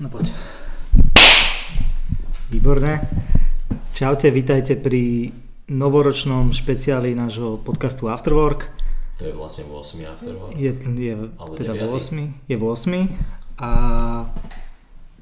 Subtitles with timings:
[0.00, 0.32] No poď.
[2.50, 3.04] Výborné.
[3.92, 5.30] Čaute, vítajte pri
[5.68, 8.72] novoročnom špeciáli nášho podcastu Afterwork.
[9.20, 9.76] To je vlastne 8.
[10.08, 10.56] Afterwork.
[10.56, 12.16] Je, je Ale teda 8.
[12.16, 12.48] 9..
[12.48, 13.12] Je 8.
[13.60, 13.70] A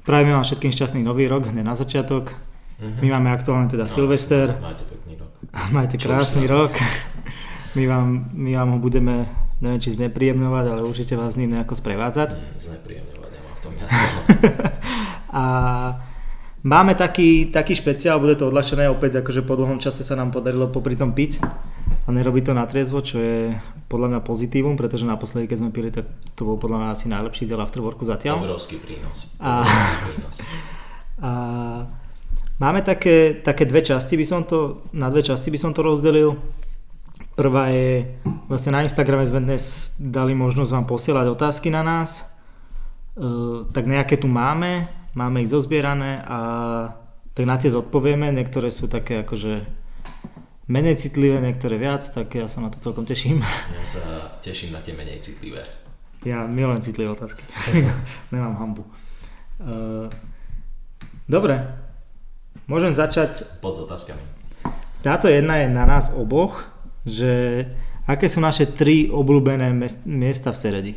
[0.06, 2.38] prajeme vám všetkým šťastný nový rok, hneď na začiatok.
[2.78, 3.02] Mhm.
[3.02, 4.54] My máme aktuálne teda No, Silvester.
[4.56, 5.34] Máte pekný rok.
[5.74, 6.72] Majte Čo krásny sa- rok.
[7.68, 9.28] My vám, my vám ho budeme,
[9.60, 12.32] neviem či znepríjemňovať, ale určite vás ním nejako sprevádzať.
[12.32, 14.08] Mm, Znepríjemňovať, nemám v tom jasno.
[15.28, 15.44] A
[16.64, 20.72] máme taký, taký špeciál, bude to odľahčené, opäť akože po dlhom čase sa nám podarilo
[20.72, 21.38] popri tom piť
[22.04, 23.52] a nerobiť to na triezvo, čo je
[23.88, 27.44] podľa mňa pozitívum, pretože naposledy, keď sme pili, tak to bol podľa mňa asi najlepší
[27.44, 28.44] diel afterworku zatiaľ.
[28.44, 29.36] Obrovský prínos.
[29.40, 30.36] A- Obrovský prínos.
[31.18, 31.30] A
[32.62, 36.38] máme také, také dve časti, by som to, na dve časti by som to rozdelil.
[37.34, 38.06] Prvá je,
[38.46, 42.22] vlastne na Instagrame sme dnes dali možnosť vám posielať otázky na nás.
[43.18, 44.86] E, tak nejaké tu máme,
[45.18, 46.38] máme ich zozbierané a
[47.34, 48.30] tak na tie zodpovieme.
[48.30, 49.66] Niektoré sú také akože
[50.70, 53.42] menej citlivé, niektoré viac, tak ja sa na to celkom teším.
[53.78, 54.06] Ja sa
[54.38, 55.66] teším na tie menej citlivé.
[56.22, 57.42] Ja milujem citlivé otázky.
[58.34, 58.82] Nemám hambu.
[58.86, 60.06] E,
[61.26, 61.66] dobre,
[62.70, 64.22] môžem začať Pod s otázkami.
[65.02, 66.66] Táto jedna je na nás oboch,
[67.06, 67.64] že
[68.06, 69.70] aké sú naše tri obľúbené
[70.06, 70.94] miesta v Seredi.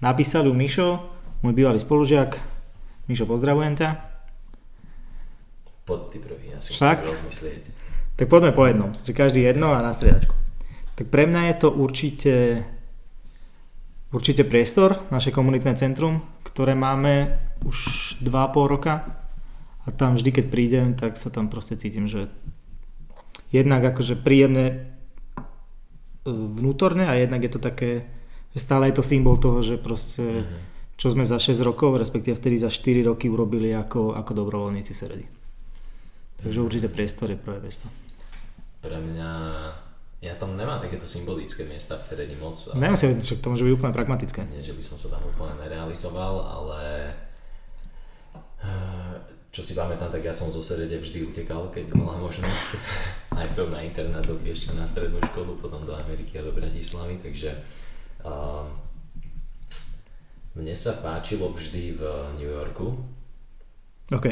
[0.00, 1.04] Napísal ju Mišo,
[1.44, 2.40] môj bývalý spolužiak.
[3.04, 3.88] Mišo, pozdravujem ťa.
[5.84, 7.62] Pod ty prvý, ja si musím rozmyslieť.
[8.16, 10.32] Tak poďme po jednom, že každý jedno a na striedačku.
[10.96, 12.34] Tak pre mňa je to určite,
[14.08, 17.36] určite priestor, naše komunitné centrum, ktoré máme
[17.68, 19.04] už 2,5 roka
[19.84, 22.32] a tam vždy, keď prídem, tak sa tam proste cítim, že
[23.52, 24.96] jednak akože príjemne
[26.24, 28.08] vnútorne a jednak je to také,
[28.56, 30.56] stále je to symbol toho, že proste Mhm.
[30.96, 34.98] čo sme za 6 rokov, respektíve vtedy za 4 roky urobili ako, ako dobrovoľníci v
[34.98, 35.26] Seredi.
[36.36, 37.86] Takže určite priestor je prvé miesto.
[38.80, 39.30] Pre mňa...
[40.20, 42.52] Ja tam nemám takéto symbolické miesta v strede moc.
[42.66, 44.44] ale- Nemusí, však to môže byť úplne pragmatické.
[44.46, 46.80] Nie, že by som sa tam úplne nerealizoval, ale
[48.60, 49.14] eh,
[49.50, 52.68] čo si pamätám, tak ja som zo Serede vždy utekal, keď bola možnosť.
[53.40, 57.56] Najprv na internát, ešte na strednú školu, potom do Ameriky a do Bratislavy, takže
[58.24, 58.64] uh,
[60.56, 62.02] mne sa páčilo vždy v
[62.36, 62.98] New Yorku.
[64.10, 64.26] OK.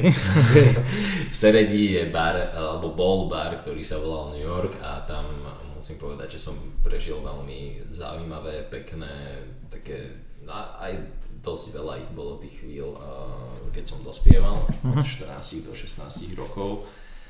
[1.30, 5.24] V Seredi je bar, alebo bol bar, ktorý sa volal New York a tam
[5.70, 9.38] musím povedať, že som prežil veľmi zaujímavé, pekné,
[9.70, 10.18] také,
[10.50, 10.98] aj
[11.38, 12.98] dosť veľa ich bolo tých chvíľ,
[13.70, 15.30] keď som dospieval, od 14
[15.62, 16.82] do 16 rokov.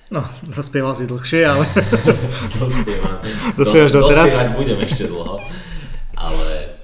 [0.09, 1.69] No, dospieval si dlhšie, ale
[2.57, 3.21] Dospievam.
[3.61, 4.33] Dospievaš doteraz?
[4.33, 5.37] Dospievať budem ešte dlho,
[6.19, 6.75] ale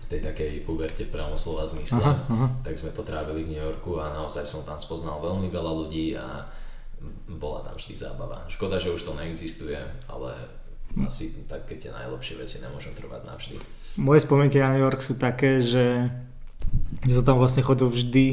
[0.00, 2.46] v tej takej puberte v pravom slova zmysle, Aha, aha.
[2.62, 6.14] tak sme to trávili v New Yorku a naozaj som tam spoznal veľmi veľa ľudí
[6.14, 6.46] a
[7.26, 8.46] bola tam vždy zábava.
[8.50, 10.30] Škoda, že už to neexistuje, ale
[11.06, 13.56] asi také tie najlepšie veci nemôžem trvať navždy.
[13.98, 16.10] moje spomienky na New York sú také, že,
[17.06, 18.26] že som tam vlastne chodil vždy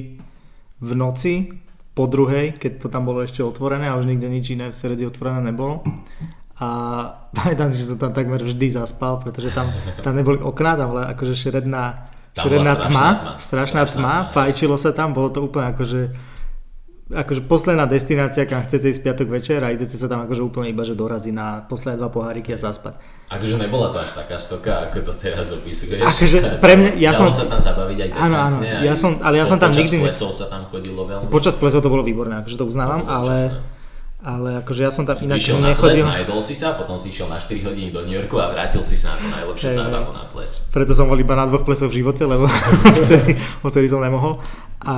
[0.82, 1.54] v noci
[1.94, 5.06] po druhej, keď to tam bolo ešte otvorené a už nikde nič iné v Seredi
[5.06, 5.82] otvorené nebolo.
[6.58, 6.68] A
[7.32, 9.70] pamätám si, že som tam takmer vždy zaspal, pretože tam,
[10.00, 13.08] tam neboli okná, tam bola akože šeredná, šeredná strašná tma,
[13.38, 14.32] strašná Strašná tma, tma.
[14.32, 16.02] fajčilo sa tam, bolo to úplne akože
[17.08, 20.84] akože posledná destinácia, kam chcete ísť piatok večer a idete sa tam akože úplne iba,
[20.84, 23.00] že dorazí na posledné dva poháriky a zaspať.
[23.30, 26.04] Akože nebola to až taká stoka, ako to teraz opisuješ.
[26.04, 29.16] Akože pre mňa- ja Dalo som- sa tam zabaviť aj Áno, áno, decentne, ja som-
[29.22, 31.30] ale ja po- som tam počas nikdy ne- plesov sa tam chodilo veľmi.
[31.30, 33.60] Počas plesov to bolo výborné, akože to uznávam, To ale, úžasné.
[34.28, 36.04] Ale akože ja som tam inak na ples, nechodil.
[36.04, 39.00] najedol si sa, potom si išiel na 4 hodiny do New Yorku a vrátil si
[39.00, 40.68] sa na tú najlepšiu Hej, zábavu na ples.
[40.76, 42.44] Preto som bol iba na dvoch plesoch v živote, lebo
[43.68, 44.44] odtedy som nemohol.
[44.84, 44.96] A,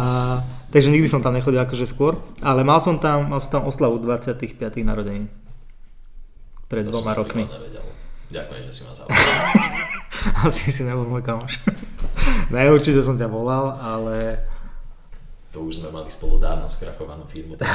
[0.74, 4.02] takže nikdy som tam nechodil akože skôr, ale mal som tam, mal som tam oslavu
[4.02, 4.50] 25.
[4.82, 5.30] narodenín.
[6.66, 7.46] Pred To dvoma rokmi.
[7.46, 7.86] nevedel.
[8.34, 9.18] Ďakujem, že si ma zavolal.
[10.50, 11.62] Asi si nebol môj kamoš.
[12.54, 14.42] ne, určite som ťa volal, ale
[15.50, 17.66] To už sme mali spolu dávno skrachovanú firmu, tak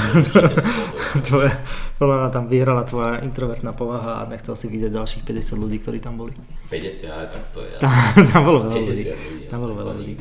[1.27, 1.43] to
[1.99, 5.99] podľa mňa tam vyhrala tvoja introvertná povaha a nechcel si vidieť ďalších 50 ľudí, ktorí
[5.99, 6.39] tam boli.
[6.71, 8.31] Vedieť, ja, tak to je Tam, jasné.
[8.31, 9.03] tam bolo veľa ľudí.
[9.11, 10.15] 50 ľudí, Tam bolo veľa ľudí.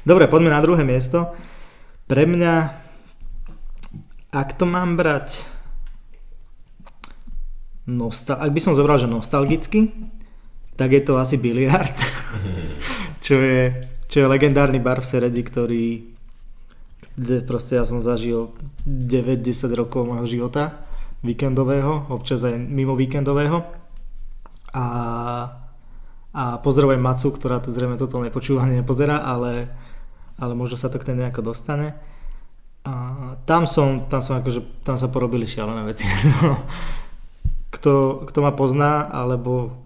[0.00, 1.34] Dobre, poďme na druhé miesto.
[2.06, 2.54] Pre mňa,
[4.30, 5.42] ak to mám brať,
[7.86, 9.90] nostal- ak by som zobral, že nostalgicky,
[10.78, 11.90] tak je to asi biliard,
[13.24, 15.86] čo je, čo je legendárny bar v Seredi, ktorý
[17.14, 18.52] kde proste ja som zažil
[18.86, 20.84] 9-10 rokov môjho života
[21.24, 23.66] víkendového, občas aj mimo víkendového.
[24.70, 24.86] A,
[26.30, 29.72] a pozdravujem Macu, ktorá to zrejme toto nepočúva nepozerá, ale
[30.40, 31.94] ale možno sa to k tej nejako dostane.
[32.80, 32.92] A
[33.44, 36.08] tam som, tam som akože, tam sa porobili šialené veci.
[37.70, 39.78] Kto, kto ma pozná, alebo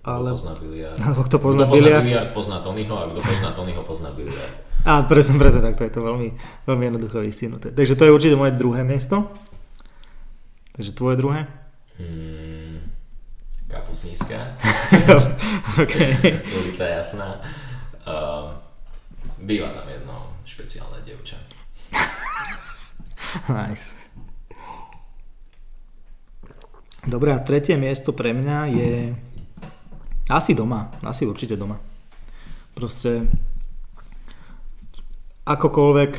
[0.00, 0.32] ale...
[0.32, 0.96] Kto pozná biliard.
[0.96, 2.30] Alebo kto pozná, kto pozná biliard.
[2.32, 4.54] pozná Tonyho a kto pozná Tonyho pozná biliard.
[4.82, 6.28] A presne, presne tak, to je to veľmi,
[6.66, 7.70] veľmi jednoducho vystihnuté.
[7.70, 9.30] Takže to je určite moje druhé miesto.
[10.72, 11.46] Takže tvoje druhé?
[12.00, 12.80] Hmm,
[13.68, 14.56] kapusníska.
[15.82, 15.94] OK.
[16.58, 17.40] Ulica jasná.
[18.02, 18.56] Uh,
[19.38, 21.36] býva tam jedno špeciálne dievča.
[23.48, 23.94] nice.
[27.02, 28.92] Dobre, a tretie miesto pre mňa je
[30.30, 31.82] asi doma, asi určite doma.
[32.78, 33.26] Proste
[35.46, 36.12] akokoľvek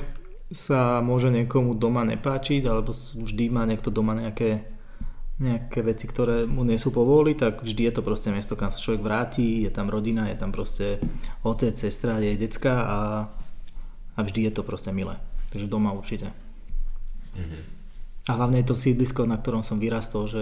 [0.54, 4.68] sa môže niekomu doma nepáčiť, alebo vždy má niekto doma nejaké,
[5.42, 8.78] nejaké veci, ktoré mu nie sú povoli, tak vždy je to proste miesto, kam sa
[8.78, 11.02] človek vráti, je tam rodina, je tam proste
[11.42, 13.00] otec, sestra, je decka a,
[14.14, 15.18] a vždy je to proste milé.
[15.50, 16.30] Takže doma určite.
[17.34, 17.62] Mm-hmm.
[18.24, 20.42] A hlavne je to sídlisko, na ktorom som vyrastol, že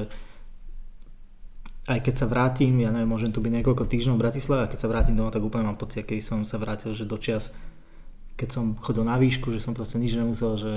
[1.89, 4.79] aj keď sa vrátim, ja neviem, môžem tu byť niekoľko týždňov v Bratislave a keď
[4.85, 7.49] sa vrátim domov, tak úplne mám pocit, keď som sa vrátil, že dočias,
[8.41, 10.73] keď som chodil na výšku, že som proste nič nemusel, že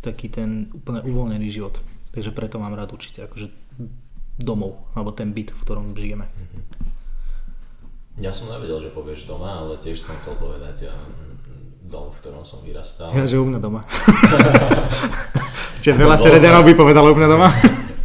[0.00, 1.76] taký ten úplne uvoľnený život.
[2.16, 3.52] Takže preto mám rád určite akože
[4.40, 6.24] domov, alebo ten byt, v ktorom žijeme.
[8.16, 10.88] Ja som nevedel, že povieš doma, ale tiež som chcel povedať
[11.92, 13.12] dom, v ktorom som vyrastal.
[13.12, 13.84] Ja, že u mňa doma.
[15.84, 17.48] Čiže veľa seredenov by povedalo u mňa doma.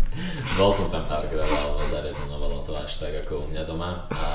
[0.60, 4.28] Bol som tam párkrát, ale zarezonovalo to až tak ako u mňa doma a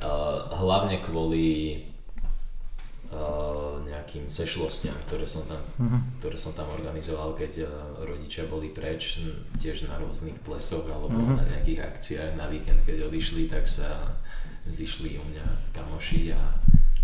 [0.00, 1.82] uh, hlavne kvôli
[3.12, 3.65] uh,
[4.16, 6.00] nejakým sešlostiam, ktoré som tam, uh-huh.
[6.24, 7.68] ktoré som tam organizoval, keď uh,
[8.08, 9.20] rodičia boli preč,
[9.60, 11.36] tiež na rôznych plesoch alebo uh-huh.
[11.36, 14.16] na nejakých akciách na víkend, keď odišli, tak sa
[14.64, 15.46] zišli u mňa
[15.76, 16.40] kamoši a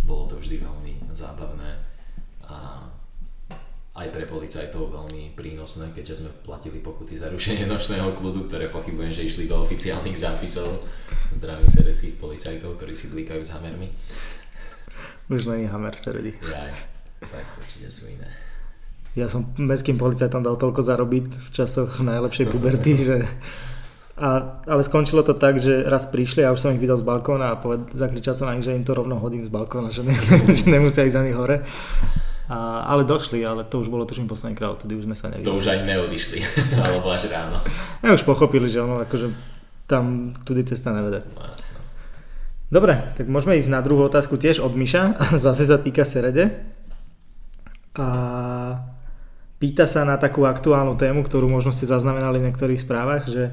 [0.09, 1.79] bolo to vždy veľmi zábavné
[2.49, 2.88] a
[3.93, 9.12] aj pre policajtov veľmi prínosné, keďže sme platili pokuty za rušenie nočného kľudu, ktoré pochybujem,
[9.12, 10.81] že išli do oficiálnych zápisov
[11.37, 13.93] zdravých sereckých policajtov, ktorí si blíkajú s hamermi.
[15.29, 16.32] Už je hamer v Seredi.
[16.41, 16.73] Ja,
[17.28, 18.28] tak určite sú iné.
[19.12, 23.16] Ja som mestským policajtom dal toľko zarobiť v časoch najlepšej puberty, že...
[24.12, 27.56] A, ale skončilo to tak, že raz prišli a už som ich videl z balkóna
[27.56, 30.12] a poved, zakričal som na nich, že im to rovno hodím z balkóna, že, ne,
[30.56, 31.64] že nemusia ísť ani hore.
[32.52, 35.48] A, ale došli, ale to už bolo tuším posledný krát, tedy už sme sa nevideli.
[35.48, 36.38] To už ani neodišli,
[36.84, 37.58] alebo až ráno.
[38.04, 39.32] Ja už pochopili, že ono akože
[39.88, 41.24] tam tudy cesta nevede.
[41.32, 41.42] No.
[42.72, 46.71] Dobre, tak môžeme ísť na druhú otázku tiež od Miša, zase sa týka Serede.
[47.97, 48.06] A
[49.61, 53.53] pýta sa na takú aktuálnu tému, ktorú možno ste zaznamenali v niektorých správach, že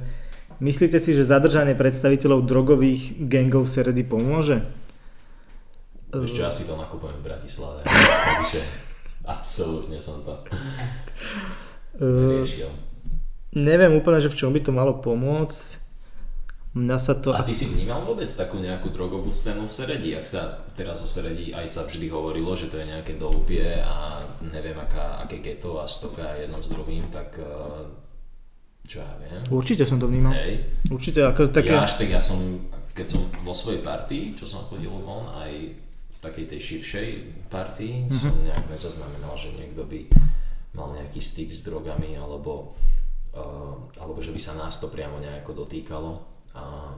[0.64, 4.64] myslíte si, že zadržanie predstaviteľov drogových gangov v Seredy pomôže?
[6.10, 8.90] Ešte asi to nakupujem v Bratislave, takže
[9.30, 10.34] Absolútne som to
[12.02, 12.66] neriešil.
[12.66, 12.78] Uh,
[13.54, 15.79] neviem úplne, že v čom by to malo pomôcť.
[16.69, 17.33] Mňa sa to...
[17.33, 20.13] A ty si vnímal vôbec takú nejakú drogovú scénu v Seredi?
[20.13, 24.21] Ak sa teraz o Seredi aj sa vždy hovorilo, že to je nejaké doupie a
[24.54, 27.89] neviem aká, aké geto a stoka jedno s druhým, tak eh,
[28.86, 29.42] čo ja viem.
[29.50, 30.30] Určite som to vnímal.
[30.38, 30.62] Hej.
[30.94, 31.74] Určite ako také...
[31.74, 32.38] Ja až tak, ja som,
[32.94, 35.74] keď som vo svojej partii, čo som chodil von, aj
[36.10, 37.10] v takej tej širšej
[37.50, 38.13] partii mm-hmm.
[38.13, 40.06] som nejak nezaznamenal, že niekto by
[40.78, 42.78] mal nejaký styk s drogami alebo,
[43.33, 46.29] uh, alebo že by sa nás to priamo nejako dotýkalo.
[46.59, 46.92] A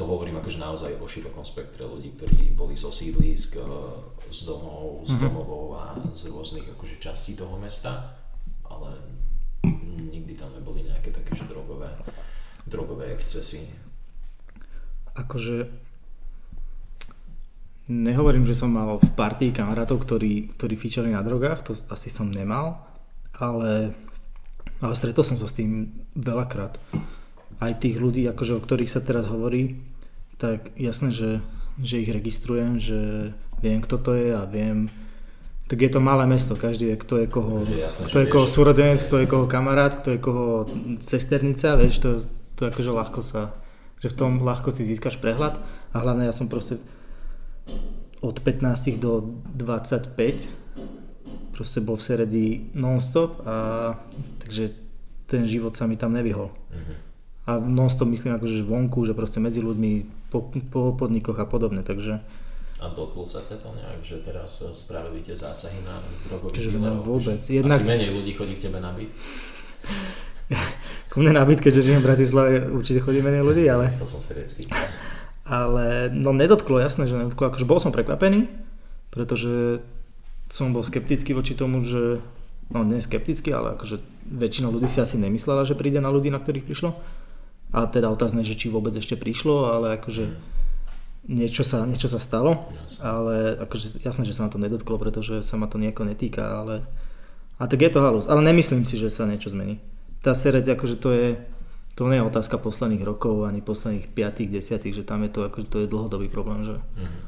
[0.00, 4.00] to hovorím akože naozaj o širokom spektre ľudí, ktorí boli zo sídlisk, uh,
[4.32, 5.20] z domov, z mhm.
[5.28, 5.84] domovov a
[6.16, 8.16] z rôznych akože častí toho mesta,
[8.64, 8.96] ale
[10.08, 11.92] nikdy tam neboli nejaké také že drogové,
[12.64, 13.68] drogové excesy.
[15.12, 15.68] Akože
[17.90, 22.30] Nehovorím, že som mal v partii kamarátov, ktorí, ktorí fičali na drogách, to asi som
[22.30, 22.86] nemal,
[23.34, 23.90] ale,
[24.78, 26.78] ale stretol som sa s tým veľakrát.
[27.60, 29.76] Aj tých ľudí, akože, o ktorých sa teraz hovorí,
[30.40, 31.30] tak jasné, že,
[31.76, 34.88] že ich registrujem, že viem, kto to je a viem,
[35.68, 39.04] tak je to malé mesto, každý vie, kto je koho, jasné, kto je koho súrodenec,
[39.04, 40.48] kto je koho kamarát, kto je koho
[41.04, 42.10] cesternica, vieš, to,
[42.56, 43.54] to akože ľahko sa,
[44.00, 45.60] že v tom ľahko si získaš prehľad
[45.92, 46.80] a hlavne ja som proste
[48.24, 50.16] od 15 do 25
[51.60, 53.56] proste bol v Seredi non-stop a
[54.40, 54.72] takže
[55.28, 56.48] ten život sa mi tam nevyhol.
[56.48, 56.96] Uh-huh.
[57.48, 62.20] A non-stop myslím akože vonku, že proste medzi ľuďmi po, po podnikoch a podobne, takže
[62.80, 67.04] a dotklo sa ťa to nejak, že teraz spravili tie zásahy na drogových dílerov?
[67.04, 67.44] vôbec.
[67.44, 67.76] Jednak...
[67.76, 69.12] Asi menej ľudí chodí k tebe na byt?
[71.12, 73.92] Ku mne na byt, keďže žijem v Bratislave, určite chodí menej ľudí, ale...
[73.92, 74.64] Myslel som serecký.
[75.50, 77.50] Ale no nedotklo, jasné, že nedotklo.
[77.50, 78.46] Akože bol som prekvapený,
[79.10, 79.82] pretože
[80.46, 82.22] som bol skeptický voči tomu, že
[82.70, 83.98] no nie skeptický, ale akože
[84.30, 86.94] väčšina ľudí si asi nemyslela, že príde na ľudí, na ktorých prišlo.
[87.70, 90.26] A teda otázne, že či vôbec ešte prišlo, ale akože
[91.30, 93.02] niečo sa, niečo sa stalo, Jasne.
[93.04, 96.82] ale akože jasné, že sa ma to nedotklo, pretože sa ma to nejako netýka, ale
[97.60, 98.26] a tak je to halus.
[98.26, 99.78] Ale nemyslím si, že sa niečo zmení.
[100.24, 101.28] Tá sereď, akože to je,
[101.94, 105.68] to nie je otázka posledných rokov, ani posledných 5 10 že tam je to, akože
[105.68, 107.18] to je dlhodobý problém, že Mhm.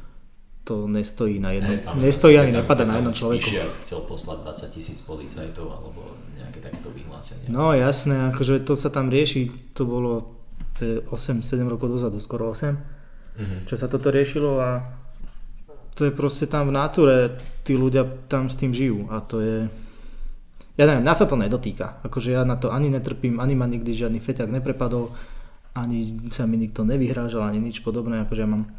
[0.63, 3.43] To nestojí na jednom, pamätám nestojí ani nepada na jednom človeku.
[3.51, 7.51] Spišiak chcel poslať 20 tisíc policajtov alebo nejaké takéto vyhlásenie.
[7.51, 10.39] No jasné, akože to sa tam rieši, to bolo
[10.79, 12.79] 8-7 rokov dozadu, skoro 8,
[13.33, 13.65] Mhm.
[13.65, 14.69] čo sa toto riešilo a
[15.93, 17.17] to je proste tam v náture,
[17.61, 19.57] tí ľudia tam s tým žijú a to je,
[20.73, 23.89] ja neviem, nás sa to nedotýka, akože ja na to ani netrpím, ani ma nikdy
[23.89, 25.13] žiadny feťak neprepadol,
[25.73, 28.69] ani sa mi nikto nevyhrážal, ani nič podobné, akože ja mám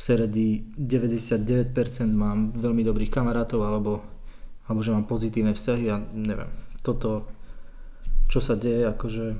[0.00, 1.76] v Seredi 99%
[2.08, 4.00] mám veľmi dobrých kamarátov, alebo,
[4.64, 6.48] alebo že mám pozitívne vzťahy a neviem,
[6.80, 7.28] toto,
[8.32, 9.36] čo sa deje, akože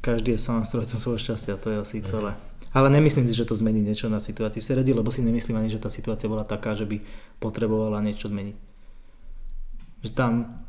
[0.00, 2.32] každý je sám strojcom svojho šťastia, to je asi celé.
[2.72, 5.68] Ale nemyslím si, že to zmení niečo na situácii v Seredi, lebo si nemyslím ani,
[5.68, 7.04] že tá situácia bola taká, že by
[7.36, 8.56] potrebovala niečo zmeniť.
[10.00, 10.64] Že tam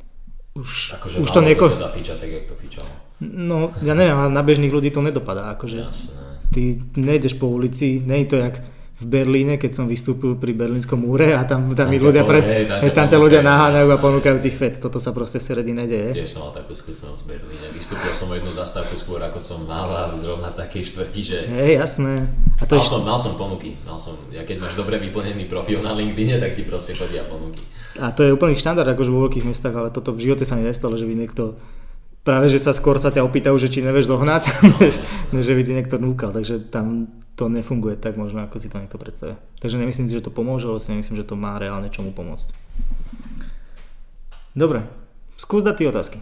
[0.60, 1.72] už, Akože už to nieko...
[1.72, 2.92] teda fičať tak, jak to fičalo.
[3.24, 5.56] No, ja neviem, ale na bežných ľudí to nedopadá.
[5.56, 6.20] Akože Jasné.
[6.52, 10.96] ty nejdeš po ulici, nie je to jak v Berlíne, keď som vystúpil pri Berlínskom
[11.04, 14.40] múre a tam, tam, Tam ľudia, pred, hej, tam tam ťa ľudia naháňajú a ponúkajú
[14.40, 14.80] ti fet.
[14.80, 16.16] Toto sa proste v Seredi nedeje.
[16.16, 17.76] Tiež som mal takú skúsenosť v Berlíne.
[17.76, 21.38] Vystúpil som o jednu zastávku skôr ako som mal a zrovna v takej štvrti, že
[21.44, 22.32] Hej, jasné.
[22.56, 23.76] A to mal je, som, mal som ponuky.
[23.84, 27.68] Mal som, ja keď máš dobre vyplnený profil na LinkedIne, tak ti proste chodia ponuky.
[28.00, 30.64] a to je úplný štandard akože vo veľkých mestách, ale toto v živote sa mi
[30.64, 31.60] nestalo, že by niekto
[32.26, 34.44] práve že sa skôr sa ťa opýtajú, že či nevieš zohnať,
[34.82, 34.98] než,
[35.32, 38.82] než že by ti niekto núkal, takže tam to nefunguje tak možno, ako si to
[38.82, 39.38] niekto predstavuje.
[39.62, 42.50] Takže nemyslím si, že to pomôže, ale si nemyslím, že to má reálne čomu pomôcť.
[44.58, 44.88] Dobre,
[45.38, 46.18] skús dať tie otázky.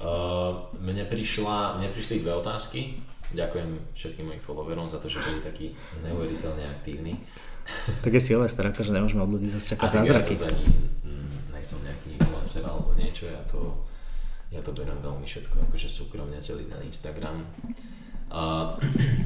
[0.00, 2.96] Uh, mne, prišla, mne prišli dve otázky.
[3.36, 7.20] Ďakujem všetkým mojim followerom za to, že boli takí neuveriteľne aktívni.
[8.04, 10.32] Tak je Silvester, akože nemôžeme od ľudí zase čakať tak ja zázraky.
[10.36, 10.64] zase ani
[11.08, 13.84] mm, nejsom nejaký influencer alebo niečo, ja to,
[14.54, 17.42] ja to beriem veľmi všetko, akože súkromne celý ten Instagram.
[18.30, 18.74] A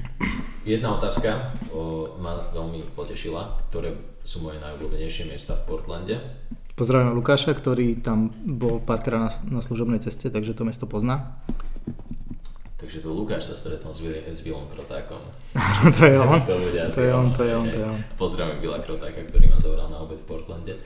[0.64, 3.92] jedna otázka o, ma veľmi potešila, ktoré
[4.24, 6.16] sú moje najobľúbenejšie miesta v Portlande.
[6.76, 11.36] Pozdravím Lukáša, ktorý tam bol párkrát na, na služobnej ceste, takže to mesto pozná.
[12.78, 15.18] Takže tu Lukáš sa stretol s, s Willom Krotákom.
[15.98, 16.38] to je on.
[16.46, 18.00] To, bude To je on, to je on, to je on.
[18.14, 20.78] Pozdravím Willa Krotáka, ktorý ma zobral na obed v Portlande.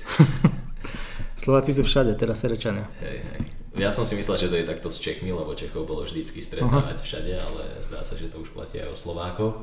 [1.42, 2.88] Slováci sú všade, teda Serečania.
[3.04, 3.61] Hej, hej.
[3.72, 7.00] Ja som si myslel, že to je takto s Čechmi, lebo Čechov bolo vždycky stretávať
[7.00, 9.56] všade, ale zdá sa, že to už platí aj o Slovákoch.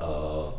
[0.00, 0.56] Uh,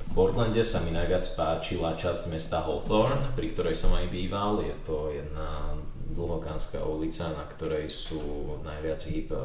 [0.00, 4.64] v Portlande sa mi najviac páčila časť mesta Hawthorne, pri ktorej som aj býval.
[4.64, 5.76] Je to jedna
[6.16, 9.40] dlhokánska ulica, na ktorej sú najviac hýb eh,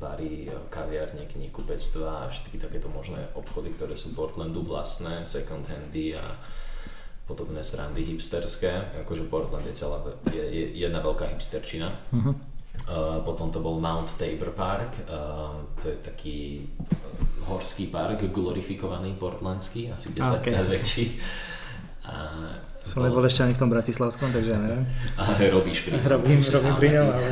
[0.00, 6.16] bary, eh, kaviarne, knihkupectva a všetky takéto možné obchody, ktoré sú Portlandu vlastné, second handy
[6.16, 6.24] a
[7.24, 9.00] podobné srandy hipsterské.
[9.04, 11.88] Akože Portland je, celá, je, je jedna veľká hipsterčina.
[12.12, 12.36] Uh-huh.
[12.84, 16.38] Uh, potom to bol Mount Tabor Park, uh, to je taký
[16.90, 20.52] uh, horský park, glorifikovaný portlandský, asi 10 A, okay.
[20.52, 21.04] krát väčší.
[22.04, 22.12] A,
[22.84, 24.84] Som nebol ešte ani v tom Bratislavskom, takže ja neviem.
[25.20, 27.30] a robíš pri Robím, takže robím pri ňom, ale...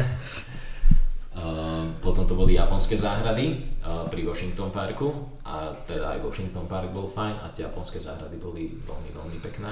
[2.02, 7.06] Potom to boli japonské záhrady uh, pri Washington Parku a teda aj Washington Park bol
[7.06, 9.71] fajn a tie japonské záhrady boli veľmi, veľmi pekné.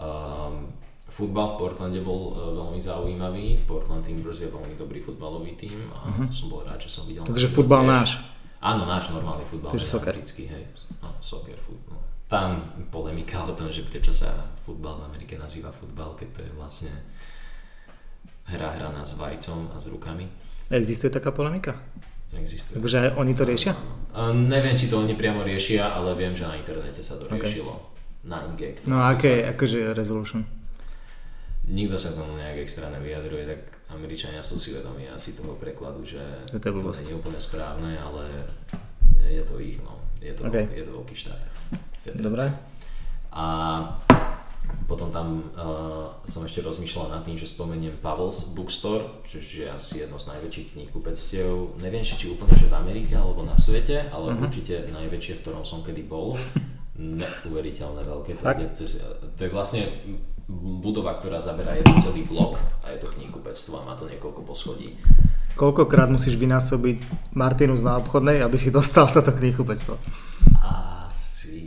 [0.00, 0.72] Um,
[1.04, 6.08] futbal v Portlande bol uh, veľmi zaujímavý, Portland Timbers je veľmi dobrý futbalový tím a
[6.08, 6.32] uh-huh.
[6.32, 7.28] som bol rád, že som videl.
[7.28, 8.24] Takže futbal náš.
[8.64, 10.16] Áno, náš normálny futbal, Takže soccer.
[10.16, 10.64] americký, hej,
[11.04, 12.00] no, soccer, futbal.
[12.24, 14.32] Tam polemika o tom, že prečo sa
[14.64, 16.92] futbal v Amerike nazýva futbal, keď to je vlastne
[18.48, 20.24] hra hraná s vajcom a s rukami.
[20.74, 21.78] Existuje taká polemika?
[22.34, 22.82] Existuje.
[22.82, 23.78] Takže oni to riešia?
[24.10, 27.78] A neviem, či to oni priamo riešia, ale viem, že na internete sa to riešilo.
[28.26, 28.82] Na ingek.
[28.90, 30.42] No a aké je akože resolution?
[31.64, 33.60] Nikto sa tomu nejak extra nevyjadruje, tak
[33.94, 37.00] Američania sú si vedomí asi toho prekladu, že to je blbosť.
[37.06, 38.22] nie je úplne správne, ale
[39.24, 39.96] je to ich, no.
[40.20, 40.56] Je to, Ok.
[40.56, 41.40] veľký, je to veľký štát.
[42.02, 42.24] Federácia.
[42.24, 42.44] Dobre.
[43.32, 43.44] A
[44.84, 50.04] potom tam uh, som ešte rozmýšľal nad tým, že spomeniem Pavels Bookstore, čo je asi
[50.04, 54.44] jedno z najväčších knihkupectiev, neviem či, úplne že v Amerike alebo na svete, ale uh-huh.
[54.44, 56.36] určite najväčšie, v ktorom som kedy bol.
[56.94, 58.38] Neuveriteľné veľké.
[58.38, 59.02] To, je,
[59.34, 59.82] to je vlastne
[60.48, 64.94] budova, ktorá zaberá jeden celý blok a je to knihkupectvo a má to niekoľko poschodí.
[65.54, 69.96] Koľkokrát musíš vynásobiť Martinus na obchodnej, aby si dostal toto knihkupectvo?
[70.58, 71.62] Asi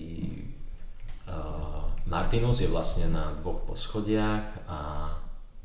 [1.23, 1.76] uh,
[2.07, 4.77] Martinus je vlastne na dvoch poschodiach a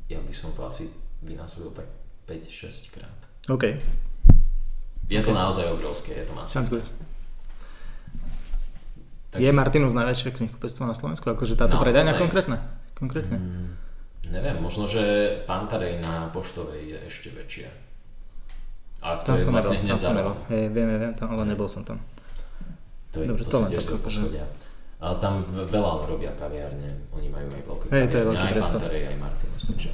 [0.05, 0.91] ja by som to asi
[1.23, 1.87] vynásobil tak
[2.27, 3.19] 5-6 krát.
[3.47, 3.63] OK.
[5.07, 6.51] Je to naozaj obrovské, je to masívne.
[6.51, 6.85] Sounds good.
[9.33, 11.25] Je Martinus najväčšie knihkupectvo na Slovensku?
[11.25, 12.61] Akože táto No, predajňa konkrétne?
[12.93, 13.37] Konkrétne?
[13.39, 13.69] Mm,
[14.29, 15.01] neviem, možno, že
[15.49, 17.67] Pantarej na Poštovej je ešte väčšie.
[19.01, 20.33] A to Tam je som vlastne nebol, hneď tam za som nebol.
[20.37, 20.51] rohom.
[20.53, 21.97] Hej, viem, viem, tam, ale nebol som tam.
[23.11, 24.53] To, je, Dobre, to, to len tak.
[25.03, 28.55] Ale tam ve- veľa robia kaviárne, oni majú aj veľké Hej, to je veľký aj.
[28.63, 29.91] Pantarej, aj Martinus, takže.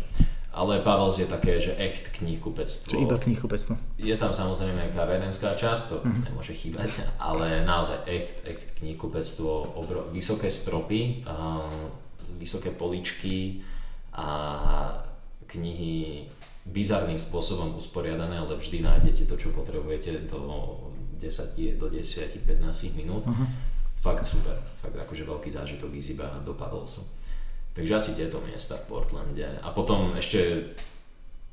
[0.52, 2.90] Ale Pavels je také, že echt knihkupectvo.
[2.90, 3.74] Čiže iba knihkupectvo.
[3.98, 6.22] Je tam samozrejme aj kavernenská časť, to Mhm.
[6.26, 6.90] nemôže chýbať,
[7.22, 11.66] ale naozaj echt, echt knihkupectvo, obro, vysoké stropy, a
[12.36, 13.66] vysoké poličky
[14.12, 14.30] a
[15.46, 16.28] knihy
[16.64, 20.78] bizarným spôsobom usporiadané, ale vždy nájdete to, čo potrebujete do
[21.16, 22.46] 10, die- do 10-15
[22.94, 23.26] minút.
[23.26, 23.46] Mhm.
[24.00, 27.04] Fakt super, fakt akože veľký zážitok ísť iba do Pavelsu.
[27.76, 29.60] Takže asi tieto miesta v Portlande.
[29.60, 30.72] A potom ešte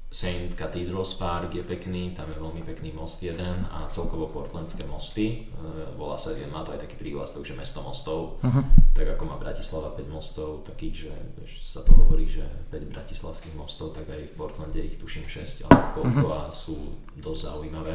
[0.07, 0.55] St.
[0.55, 5.93] Cathedrals Park je pekný, tam je veľmi pekný most jeden a celkovo portlandské mosty, e,
[5.99, 8.63] volá sa, má to aj taký prívlastok, že mesto mostov, Uh-huh.
[8.95, 11.13] tak ako má Bratislava 5 mostov, takých, že
[11.59, 15.87] sa to hovorí, že 5 bratislavských mostov, tak aj v Portlande ich tuším 6 alebo
[15.99, 17.95] koľko a sú dosť zaujímavé.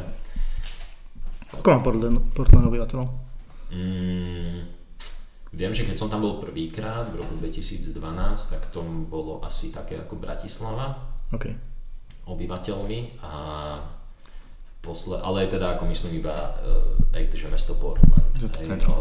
[1.57, 3.07] Koľko má Portland, Portland obyvateľov?
[3.71, 4.40] Mm,
[5.51, 7.91] viem, že keď som tam bol prvýkrát v roku 2012,
[8.55, 10.95] tak to bolo asi také ako Bratislava,
[11.31, 11.51] OK.
[12.27, 13.33] obyvateľmi a
[14.81, 18.33] posle, ale teda ako myslím iba uh, aj že mesto Portland.
[18.41, 18.95] To hej, centrum.
[18.95, 18.99] o,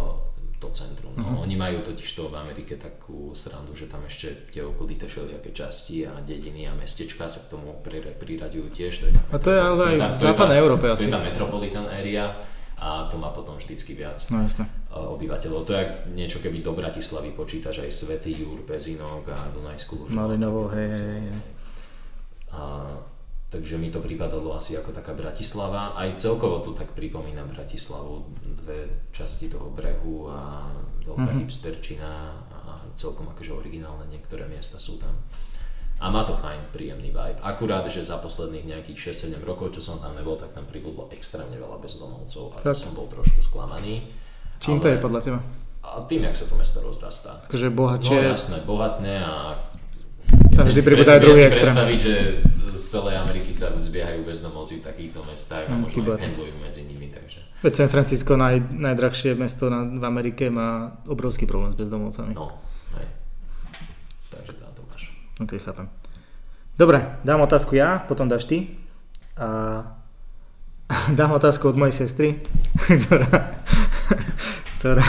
[0.60, 1.16] to centrum.
[1.16, 1.40] No.
[1.40, 6.04] Oni majú totiž to v Amerike takú srandu, že tam ešte tie okolité všelijaké časti
[6.04, 8.92] a dediny a mestečka sa k tomu pri, priraďujú tiež.
[9.00, 11.08] To je A to je ale aj v to západnej Európe To asi.
[11.08, 12.36] je tá metropolitan area
[12.76, 14.68] a to má potom vždycky viac No jasné.
[14.90, 15.64] Uh, obyvateľov.
[15.64, 20.16] To je niečo, keby do Bratislavy počítaš aj Svetý Júr, Pezinok a Dunajskú Lužinu.
[20.16, 21.42] Malinovo, hej, hej, hej.
[22.50, 22.90] A,
[23.48, 25.94] takže mi to pripadalo asi ako taká Bratislava.
[25.94, 28.26] Aj celkovo to tak pripomína Bratislavu.
[28.58, 28.78] Dve
[29.10, 30.66] časti toho brehu a
[31.00, 31.38] veľká Mhm.
[31.40, 32.10] hipsterčina
[32.52, 32.60] a
[32.92, 35.14] celkom akože originálne niektoré miesta sú tam.
[36.00, 37.38] A má to fajn, príjemný vibe.
[37.40, 41.54] Akurát, že za posledných nejakých 6-7 rokov, čo som tam nebol, tak tam pribudlo extrémne
[41.54, 42.72] veľa bezdomovcov a Tak.
[42.74, 44.08] som bol trošku sklamaný.
[44.60, 45.40] Čím to Ale- je podľa teba?
[45.80, 47.40] A tým, jak sa to mesto rozrastá.
[47.42, 49.58] Akože No bohatšie, jasné, bohatné a...
[50.54, 51.66] Tam vždy pribúda aj druhý extrém.
[51.66, 52.14] predstaviť, že
[52.70, 56.14] z celej Ameriky sa zbiehajú bezdomovci v takýchto mestách a Mm, možno to.
[56.14, 57.42] pendlujú medzi nimi, takže...
[57.60, 60.70] veď San Francisco, naj, najdrahšie mesto na, v Amerike, má
[61.04, 62.32] obrovský problém s bezdomovcami.
[62.32, 62.54] No,
[62.94, 63.08] hej.
[64.30, 65.02] Takže tam to máš.
[65.40, 65.90] Ok, chápem.
[66.76, 68.78] Dobre, dám otázku ja, potom dáš ty.
[69.34, 69.82] A
[71.10, 72.38] dám otázku od mojej sestry,
[73.02, 73.58] ktorá,
[74.80, 75.04] ktorá,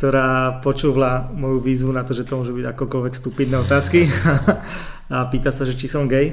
[0.00, 0.28] ktorá
[0.64, 4.08] počúvla moju výzvu na to, že to môžu byť akokoľvek stupidné otázky
[5.12, 6.32] a pýta sa, že či som gay.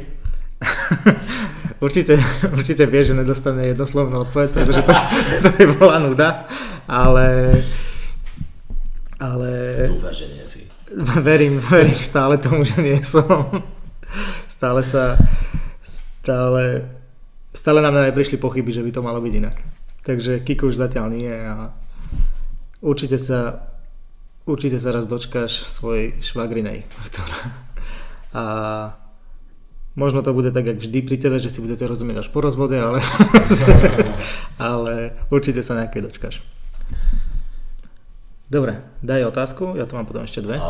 [1.80, 2.19] Určite,
[2.52, 4.91] určite vie, že nedostane jednoslovnú odpoveď, pretože to,
[5.47, 6.43] to by bola nuda,
[6.84, 7.56] ale,
[9.15, 9.52] ale
[9.88, 10.67] Dúfam, že nie si.
[11.23, 13.63] verím, verím stále tomu, že nie som.
[14.52, 15.15] Stále sa,
[15.80, 16.84] stále,
[17.56, 19.56] stále na mňa neprišli pochyby, že by to malo byť inak.
[20.04, 21.71] Takže Kiko už zatiaľ nie a
[22.80, 23.70] určite sa,
[24.44, 27.39] určite sa raz dočkáš svojej švagrinej, ktorá
[28.39, 28.44] a
[29.98, 32.78] možno to bude tak, jak vždy pri tebe, že si budete rozumieť až po rozvode,
[32.78, 33.04] ale,
[34.72, 36.36] ale určite sa nejakej dočkáš.
[38.50, 40.58] Dobre, daj otázku, ja tu mám potom ešte dve.
[40.58, 40.70] A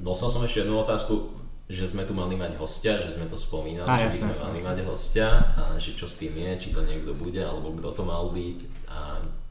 [0.00, 1.36] dostal som ešte jednu otázku,
[1.68, 4.32] že sme tu mali mať hostia, že sme to spomínali, Á, že by jasné, sme
[4.32, 4.68] jasné, mali jasné.
[4.68, 8.02] mať hostia a že čo s tým je, či to niekto bude, alebo kto to
[8.08, 9.43] mal byť a, a.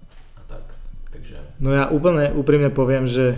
[1.14, 3.38] Takže No ja úplne úprimne poviem, že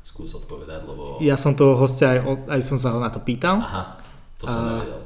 [0.00, 1.20] skús odpovedať, lebo...
[1.20, 3.60] ja som toho hostia aj, aj som sa ho na to pýtal.
[3.60, 4.00] Aha,
[4.40, 5.00] to som A- nevedel.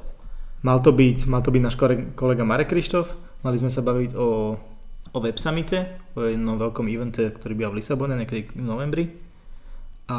[0.59, 1.77] Mal to byť, mal to byť náš
[2.19, 3.07] kolega Marek Krištof.
[3.47, 4.59] Mali sme sa baviť o,
[5.15, 9.05] o Web Summite, o jednom veľkom evente, ktorý byl v Lisabone niekedy v novembri.
[10.11, 10.19] A,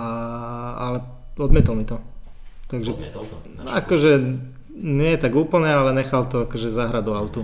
[0.79, 0.97] ale
[1.35, 1.99] odmietol mi to.
[2.71, 3.35] Takže Odmietol to?
[3.59, 4.11] No, akože
[4.79, 7.41] nie tak úplne, ale nechal to akože zahrať do autu.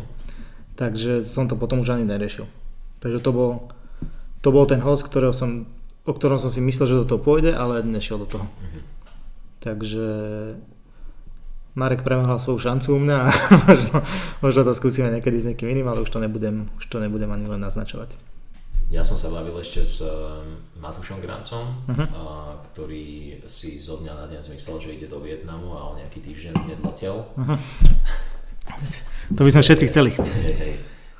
[0.79, 2.47] Takže som to potom už ani neriešil.
[3.03, 3.49] Takže to bol,
[4.45, 5.65] to bol ten host, ktorého som,
[6.05, 8.45] o ktorom som si myslel, že do toho pôjde, ale nešiel do toho.
[8.45, 8.79] Mhm.
[9.57, 10.05] Takže
[11.73, 13.29] Marek premehral svoju šancu u mňa a
[13.67, 13.97] možno,
[14.39, 17.49] možno to skúsime niekedy s niekým iným, ale už to nebudem, už to nebudem ani
[17.49, 18.15] len naznačovať.
[18.93, 22.05] Ja som sa bavil ešte s um, Matušom Grancom, Mhm.
[22.13, 22.21] a,
[22.69, 26.53] ktorý si zo dňa na deň zmyslel, že ide do Vietnamu a o nejaký týždeň
[26.69, 27.25] nedletel.
[29.35, 30.13] To by sme všetci chceli.
[30.13, 30.73] Hej, hej,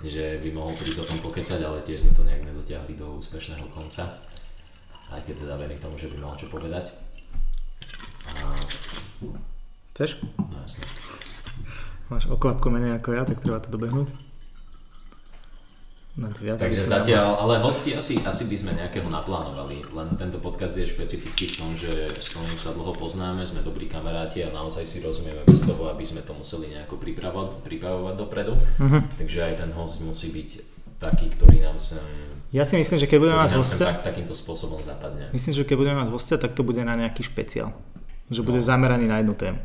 [0.06, 3.66] že by mohol prísť o tom pokecať, ale tiež sme to nejak nedotiahli do úspešného
[3.74, 4.06] konca.
[5.14, 6.94] aj keď teda verím tomu, že by mal čo povedať.
[8.26, 8.58] A...
[9.94, 10.22] Chceš?
[10.38, 10.86] No jasne.
[12.10, 14.14] Máš okvapko menej ako ja, tak treba to dobehnúť.
[16.16, 20.72] No, viac, Takže zatiaľ, ale hosti asi, asi by sme nejakého naplánovali, len tento podcast
[20.80, 24.88] je špecifický v tom, že s Tonym sa dlho poznáme, sme dobrí kamaráti a naozaj
[24.88, 28.56] si rozumieme bez toho, aby sme to museli nejako pripravovať, pripravovať dopredu.
[28.56, 29.04] Uh-huh.
[29.20, 30.50] Takže aj ten host musí byť
[31.04, 32.08] taký, ktorý nám sem
[32.56, 33.92] ja si myslím, že keď budeme mať hostia...
[33.92, 35.28] Tak, takýmto spôsobom zapadne.
[35.36, 37.76] Myslím, že keď budeme mať hostia, tak to bude na nejaký špeciál.
[38.32, 38.66] Že bude no.
[38.66, 39.60] zameraný na jednu tému.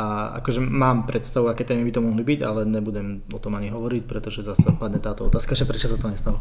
[0.00, 3.68] A akože mám predstavu, aké témy by to mohli byť, ale nebudem o tom ani
[3.68, 6.40] hovoriť, pretože zase padne táto otázka, že prečo sa to nestalo.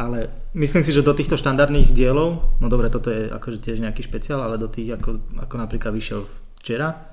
[0.00, 4.08] Ale myslím si, že do týchto štandardných dielov, no dobre, toto je akože tiež nejaký
[4.08, 6.24] špeciál, ale do tých, ako, ako napríklad vyšiel
[6.64, 7.12] včera,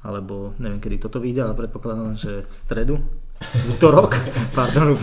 [0.00, 2.96] alebo neviem, kedy toto vyjde, ale predpokladám, že v stredu,
[3.36, 4.16] v útorok,
[4.56, 4.96] pardon,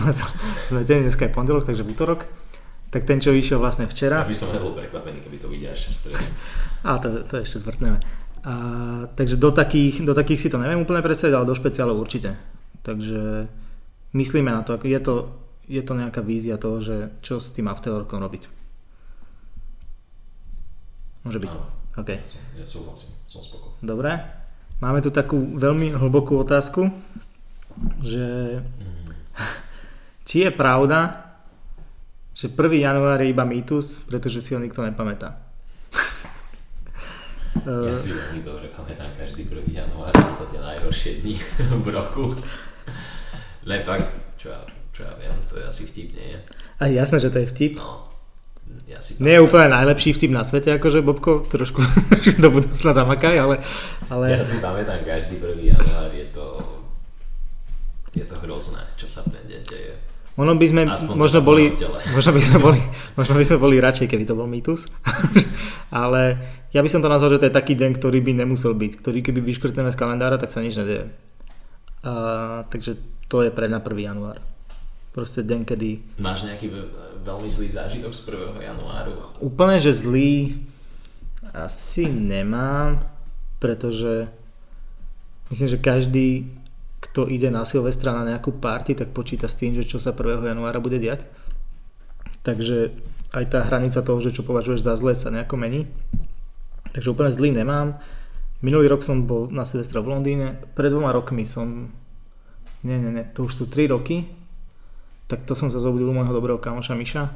[0.66, 2.26] sme ten dneska je pondelok, takže v útorok,
[2.90, 4.26] tak ten, čo vyšiel vlastne včera.
[4.26, 6.26] Ja by som nebol prekvapený, keby to vidíš až v stredu.
[6.82, 8.02] A to, to ešte zvrtneme.
[8.44, 8.54] A,
[9.16, 12.36] takže do takých, do takých si to neviem úplne predstaviť, ale do špeciálov určite.
[12.84, 13.48] Takže
[14.12, 15.32] myslíme na to, je to,
[15.64, 18.44] je to nejaká vízia toho, že čo s tým afterworkom robiť.
[21.24, 21.50] Môže byť.
[21.56, 21.64] Áno,
[21.96, 22.20] okay.
[22.60, 23.80] ja, súhlasím, som spokojný.
[23.80, 24.12] Dobre.
[24.84, 26.92] Máme tu takú veľmi hlbokú otázku,
[28.04, 29.08] že mm.
[30.28, 31.32] či je pravda,
[32.36, 32.60] že 1.
[32.76, 35.43] január je iba mýtus, pretože si ho nikto nepamätá.
[37.62, 39.70] Ja si veľmi dobre pamätám každý 1.
[39.70, 41.38] január, sú to tie najhoršie dni
[41.84, 42.34] v roku.
[43.64, 46.38] Ne, fakt, čo ja, čo ja viem, to je asi vtip, nie je?
[46.82, 47.72] A jasné, že to je vtip.
[47.78, 48.02] No,
[48.90, 51.80] ja si Nie je úplne najlepší vtip na svete, akože Bobko, trošku
[52.42, 53.56] do budúcna zamakaj, ale,
[54.10, 54.34] ale...
[54.34, 55.78] Ja si pamätám každý 1.
[55.78, 56.46] január, je to,
[58.12, 59.94] je to hrozné, čo sa v ten deň deje.
[60.34, 61.70] Ono by sme Aspoň možno boli,
[62.10, 62.80] možno by sme boli,
[63.14, 64.90] možno by sme boli radšej, keby to bol mýtus.
[65.94, 66.42] Ale
[66.74, 68.92] ja by som to nazval, že to je taký deň, ktorý by nemusel byť.
[68.98, 71.06] Ktorý keby vyškrtneme z kalendára, tak sa nič nedeje.
[72.02, 72.98] Uh, takže
[73.30, 73.94] to je pre na 1.
[73.94, 74.42] január.
[75.14, 76.18] Proste deň, kedy...
[76.18, 76.74] Máš nejaký
[77.22, 78.20] veľmi zlý zážitok z
[78.58, 78.58] 1.
[78.58, 79.38] januáru?
[79.38, 80.58] Úplne, že zlý
[81.54, 83.06] asi nemám,
[83.62, 84.26] pretože
[85.54, 86.28] myslím, že každý
[86.98, 90.50] kto ide na Silvestra na nejakú party, tak počíta s tým, že čo sa 1.
[90.50, 91.28] januára bude diať.
[92.42, 92.96] Takže
[93.30, 95.86] aj tá hranica toho, že čo považuješ za zlé sa nejako mení.
[96.94, 97.98] Takže úplne zlý nemám.
[98.62, 101.90] Minulý rok som bol na Silvestra v Londýne, pred dvoma rokmi som,
[102.86, 104.24] nie, nie, nie, to už sú 3 roky,
[105.28, 107.32] tak to som sa zobudil u môjho dobrého kamoša Miša e,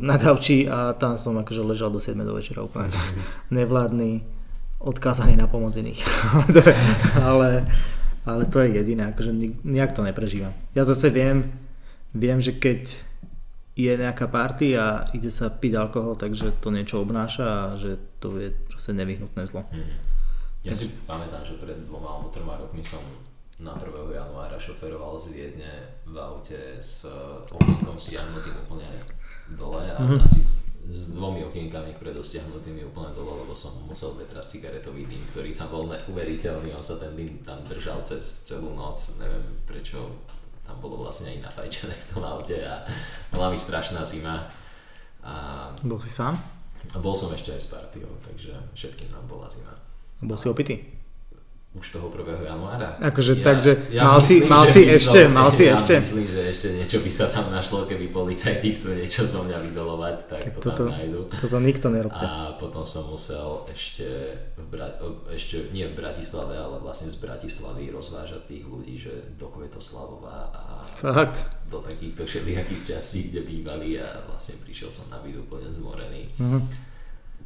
[0.00, 2.88] na gauči a tam som akože ležal do 7 do večera úplne
[3.56, 4.24] nevládny,
[4.80, 6.00] odkázaný na pomoc iných.
[7.28, 7.68] ale,
[8.24, 9.36] ale to je jediné, akože
[9.68, 10.56] nejak to neprežívam.
[10.72, 11.52] Ja zase viem,
[12.16, 13.11] viem, že keď
[13.72, 18.36] je nejaká party a ide sa piť alkohol, takže to niečo obnáša a že to
[18.36, 19.64] je proste nevyhnutné zlo.
[19.72, 19.96] Hmm.
[20.62, 23.02] Ja si pamätám, že pred dvoma alebo troma rokmi som
[23.58, 23.88] na 1.
[24.14, 25.72] januára šoferoval z Viedne
[26.06, 27.06] v aute s
[27.50, 28.90] okienkom stiahnutým úplne
[29.54, 30.22] dole a mm-hmm.
[30.22, 30.40] asi
[30.82, 35.86] s dvomi okienkami predosiahnutými úplne dole, lebo som musel vetrať cigaretový dým, ktorý tam bol
[35.86, 40.26] neuveriteľný, on sa ten dým tam držal cez celú noc, neviem prečo
[40.72, 42.88] tam bolo vlastne aj nafajčené v tom aute a
[43.28, 44.48] bola mi strašná zima.
[45.20, 45.68] A...
[45.84, 46.32] Bol si sám?
[46.96, 49.76] A bol som ešte aj s partiou, takže všetkým nám bola zima.
[49.76, 50.80] A bol si opitý?
[51.72, 52.44] Už toho 1.
[52.44, 53.00] januára.
[53.00, 55.94] Akože ja, takže ja mal myslím, si, mal si ešte, som, mal si ja ešte.
[56.04, 60.16] myslím, že ešte niečo by sa tam našlo, keby policajti chcú niečo zo mňa vydolovať,
[60.28, 61.32] tak to toto, tam nájdu.
[61.32, 62.24] Toto nikto nerobte.
[62.28, 64.04] A potom som musel ešte,
[64.60, 65.00] v Brat,
[65.32, 70.64] ešte nie v Bratislave, ale vlastne z Bratislavy rozvážať tých ľudí, že do Kvetoslavova a
[71.00, 71.40] Fakt?
[71.72, 76.36] do takýchto všelijakých častí, kde bývali a vlastne prišiel som na vid úplne zmorený.
[76.36, 76.91] Uh-huh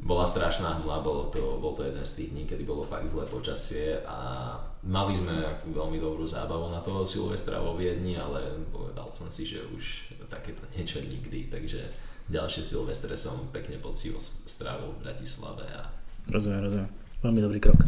[0.07, 3.27] bola strašná hmla, bolo to, bol to jeden z tých dní, kedy bolo fakt zlé
[3.27, 4.55] počasie a
[4.87, 5.35] mali sme
[5.67, 10.63] veľmi dobrú zábavu na toho Silvestra vo Viedni, ale povedal som si, že už takéto
[10.79, 11.91] niečo nikdy, takže
[12.31, 15.67] ďalšie Silvestre som pekne poctivo strávil v Bratislave.
[15.75, 15.91] A...
[16.31, 16.91] Rozumiem, rozumiem.
[17.27, 17.79] Veľmi dobrý krok.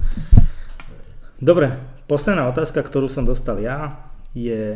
[1.39, 1.79] Dobre,
[2.11, 4.75] posledná otázka, ktorú som dostal ja, je,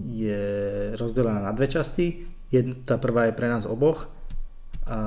[0.00, 0.44] je
[0.96, 2.24] rozdelená na dve časti.
[2.48, 4.08] Jedna, tá prvá je pre nás oboch
[4.86, 4.98] a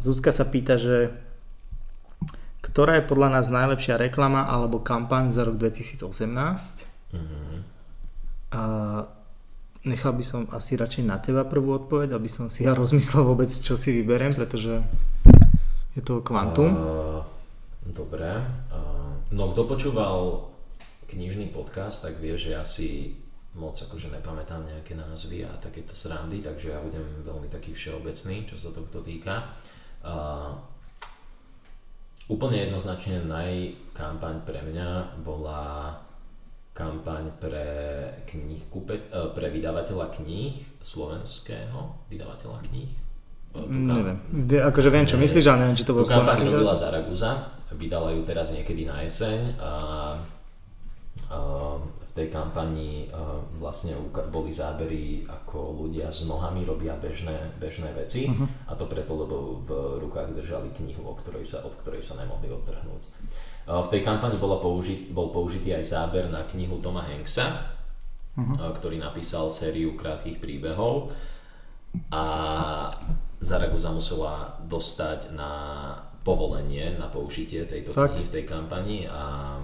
[0.00, 1.12] Zuzka sa pýta, že
[2.60, 6.04] ktorá je podľa nás najlepšia reklama alebo kampaň za rok 2018?
[7.12, 7.56] Mm-hmm.
[8.52, 8.62] A
[9.84, 13.48] nechal by som asi radšej na teba prvú odpoveď, aby som si ja rozmyslel vôbec,
[13.48, 14.84] čo si vyberiem, pretože
[15.96, 16.70] je to kvantum.
[16.70, 17.20] Uh,
[17.90, 18.30] dobre.
[18.70, 20.48] Uh, no kto počúval
[21.10, 23.18] knižný podcast, tak vie, že ja si
[23.58, 28.54] moc akože nepamätám nejaké názvy a takéto srandy, takže ja budem veľmi taký všeobecný, čo
[28.54, 29.50] sa tohto týka.
[30.00, 30.54] Uh,
[32.30, 35.98] úplne jednoznačne najkampaň pre mňa bola
[36.70, 37.66] kampaň pre
[38.30, 42.92] knihkupe, pre vydavateľa kníh slovenského vydavateľa kníh.
[43.50, 44.18] Mm, neviem.
[44.46, 48.14] Vie, akože viem, čo myslíš, ale neviem, či to bol Tú kampaň robila Zaraguza, vydala
[48.14, 49.72] ju teraz niekedy na jeseň a,
[51.34, 51.38] a
[52.20, 53.08] tej kampani
[53.56, 53.96] vlastne
[54.28, 58.68] boli zábery, ako ľudia s nohami robia bežné, bežné veci uh-huh.
[58.68, 59.70] a to preto, lebo v
[60.04, 63.02] rukách držali knihu, o ktorej sa, od ktorej sa nemohli odtrhnúť.
[63.70, 67.72] V tej kampani bola použit, bol použitý aj záber na knihu Toma Hanksa,
[68.36, 68.72] uh-huh.
[68.76, 71.12] ktorý napísal sériu krátkých príbehov
[72.12, 72.24] a
[73.40, 75.52] Zaragoza musela dostať na
[76.20, 79.56] povolenie na použitie tejto knihy v tej kampani a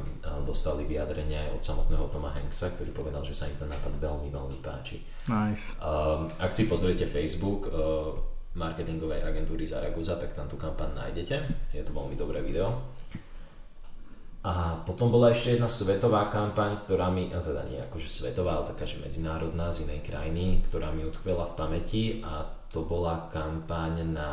[0.47, 4.29] dostali vyjadrenia aj od samotného Toma Hanksa, ktorý povedal, že sa im ten nápad veľmi,
[4.31, 5.03] veľmi páči.
[5.31, 5.75] Nice.
[5.79, 8.15] Um, ak si pozriete Facebook uh,
[8.57, 11.37] marketingovej agentúry Zaragoza, tak tam tú kampaň nájdete.
[11.77, 12.73] Je to veľmi dobré video.
[14.47, 18.71] A potom bola ešte jedna svetová kampaň, ktorá mi, no teda nie akože svetová, ale
[18.71, 24.07] taká, že medzinárodná z inej krajiny, ktorá mi utkvela v pamäti a to bola kampaň
[24.07, 24.31] na,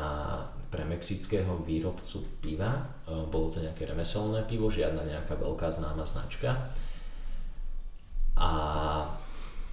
[0.73, 2.81] pre mexického výrobcu piva.
[3.05, 6.73] E, bolo to nejaké remeselné pivo, žiadna nejaká veľká známa značka.
[8.33, 8.51] A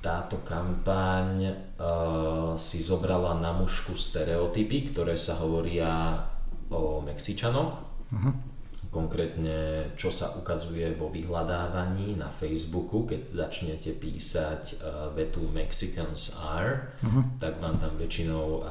[0.00, 1.44] táto kampaň
[1.76, 6.24] uh, si zobrala na mužku stereotypy, ktoré sa hovoria
[6.72, 7.72] o Mexičanoch.
[8.08, 8.32] Uh-huh.
[8.88, 16.96] Konkrétne, čo sa ukazuje vo vyhľadávaní na Facebooku, keď začnete písať uh, vetu Mexicans are,
[17.04, 17.36] uh-huh.
[17.36, 18.64] tak vám tam väčšinou uh,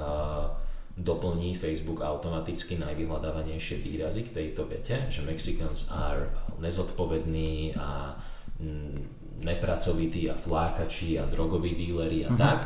[1.00, 6.28] doplní Facebook automaticky najvyhľadávanejšie výrazy k tejto vete, že Mexicans are
[6.60, 8.20] nezodpovední a
[8.60, 12.38] mm, nepracovití a flákači a drogoví díleri a uh-huh.
[12.38, 12.62] tak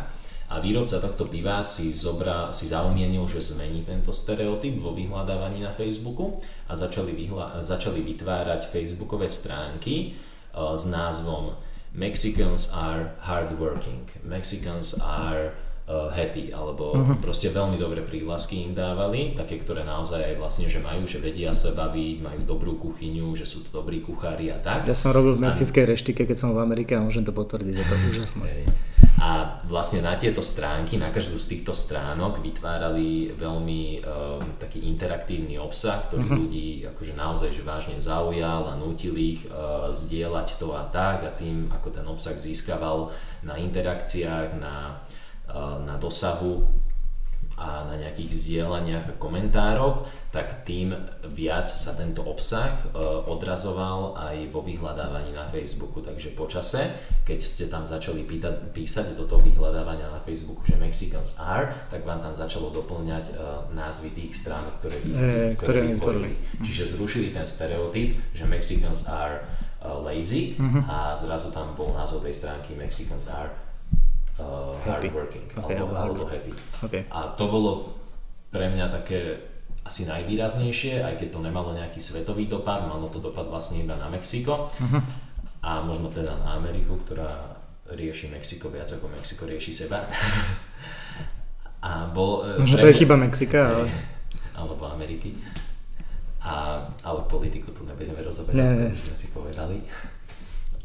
[0.49, 5.73] a výrobca tohto piva si, zobra, si zaumienil, že zmení tento stereotyp vo vyhľadávaní na
[5.73, 10.13] Facebooku a začali, vyhľa, začali vytvárať facebookové stránky
[10.53, 11.57] uh, s názvom
[11.93, 15.53] Mexicans are hardworking, Mexicans are
[15.87, 17.19] happy, alebo uh-huh.
[17.19, 21.51] proste veľmi dobré príhlasky im dávali, také, ktoré naozaj aj vlastne, že majú, že vedia
[21.51, 24.87] sa baviť, majú dobrú kuchyňu, že sú to dobrí kuchári a tak.
[24.87, 27.85] Ja som robil v mexickej reštike, keď som v Amerike a môžem to potvrdiť, je
[27.85, 28.63] to úžasné.
[29.23, 35.55] A vlastne na tieto stránky, na každú z týchto stránok vytvárali veľmi um, taký interaktívny
[35.55, 36.39] obsah, ktorý uh-huh.
[36.43, 41.31] ľudí akože naozaj že vážne zaujal a nútil ich uh, zdieľať to a tak a
[41.31, 43.15] tým, ako ten obsah získaval
[43.47, 44.99] na interakciách, na,
[45.85, 46.83] na dosahu
[47.53, 50.89] a na nejakých zdieľaniach a komentároch, tak tým
[51.37, 52.97] viac sa tento obsah e,
[53.29, 56.01] odrazoval aj vo vyhľadávaní na Facebooku.
[56.01, 56.89] Takže počase,
[57.21, 62.01] keď ste tam začali pýtať, písať do toho vyhľadávania na Facebooku, že Mexicans are, tak
[62.01, 63.33] vám tam začalo doplňať e,
[63.77, 66.33] názvy tých strán, ktoré, e, ktoré vytvorili.
[66.65, 69.45] Čiže zrušili ten stereotyp, že Mexicans are
[69.83, 70.79] lazy uh-huh.
[70.87, 73.51] a zrazu tam bol názov tej stránky Mexicans are
[74.39, 76.53] uh, hardworking okay, alebo, alebo happy.
[76.81, 77.05] Okay.
[77.09, 77.71] A to bolo
[78.53, 79.51] pre mňa také
[79.83, 84.07] asi najvýraznejšie, aj keď to nemalo nejaký svetový dopad, malo to dopad vlastne iba na
[84.07, 85.01] Mexiko uh-huh.
[85.59, 87.59] a možno teda na Ameriku, ktorá
[87.91, 90.07] rieši Mexiko viac ako Mexiko rieši seba.
[91.83, 93.91] a bol, e, možno to je chyba Mexika, ale...
[94.55, 95.35] Alebo Ameriky.
[96.43, 99.83] A, ale politiku tu nebudeme rozoberať, už sme si povedali.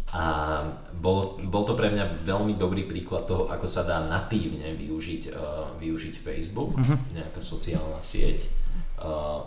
[0.09, 0.65] A
[0.97, 5.77] bol, bol to pre mňa veľmi dobrý príklad toho, ako sa dá natívne využiť, uh,
[5.77, 6.97] využiť Facebook, uh-huh.
[7.13, 8.49] nejaká sociálna sieť
[9.05, 9.45] uh,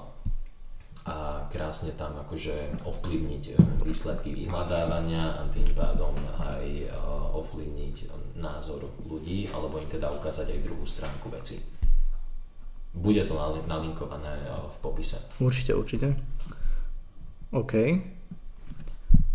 [1.01, 8.85] a krásne tam akože ovplyvniť uh, výsledky vyhľadávania a tým pádom aj uh, ovplyvniť názor
[9.09, 11.57] ľudí alebo im teda ukázať aj druhú stránku veci.
[12.93, 13.33] Bude to
[13.65, 15.25] nalinkované uh, v popise.
[15.41, 16.13] Určite, určite.
[17.49, 17.73] OK.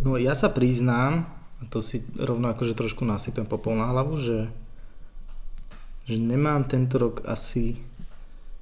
[0.06, 1.26] No ja sa priznám,
[1.66, 4.46] to si rovno akože trošku nasypem popol na hlavu, že,
[6.06, 7.74] že nemám tento rok asi,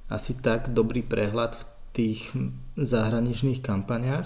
[0.09, 2.33] asi tak dobrý prehľad v tých
[2.73, 4.25] zahraničných kampaniách,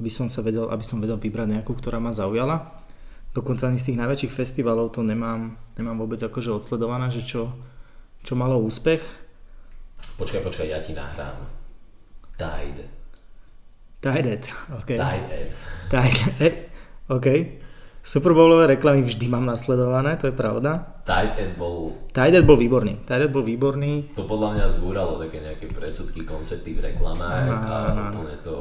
[0.00, 2.80] aby som sa vedel, aby som vedel vybrať nejakú, ktorá ma zaujala.
[3.36, 7.52] Dokonca ani z tých najväčších festivalov to nemám, nemám vôbec akože odsledované, že čo,
[8.24, 9.04] čo malo úspech.
[10.16, 11.36] Počkaj, počkaj, ja ti nahrám.
[12.40, 12.97] Tide.
[13.98, 14.90] Tided, ok.
[14.94, 15.48] Tided.
[15.90, 16.54] Tided,
[17.10, 17.26] ok.
[17.98, 21.02] Super Bowlové reklamy vždy mám nasledované, to je pravda.
[21.04, 21.92] Tided bol...
[22.08, 24.16] Tided bol výborný, Tided bol výborný.
[24.16, 27.76] To podľa mňa zbúralo také nejaké predsudky, koncepty v reklamách a, a
[28.08, 28.56] úplne to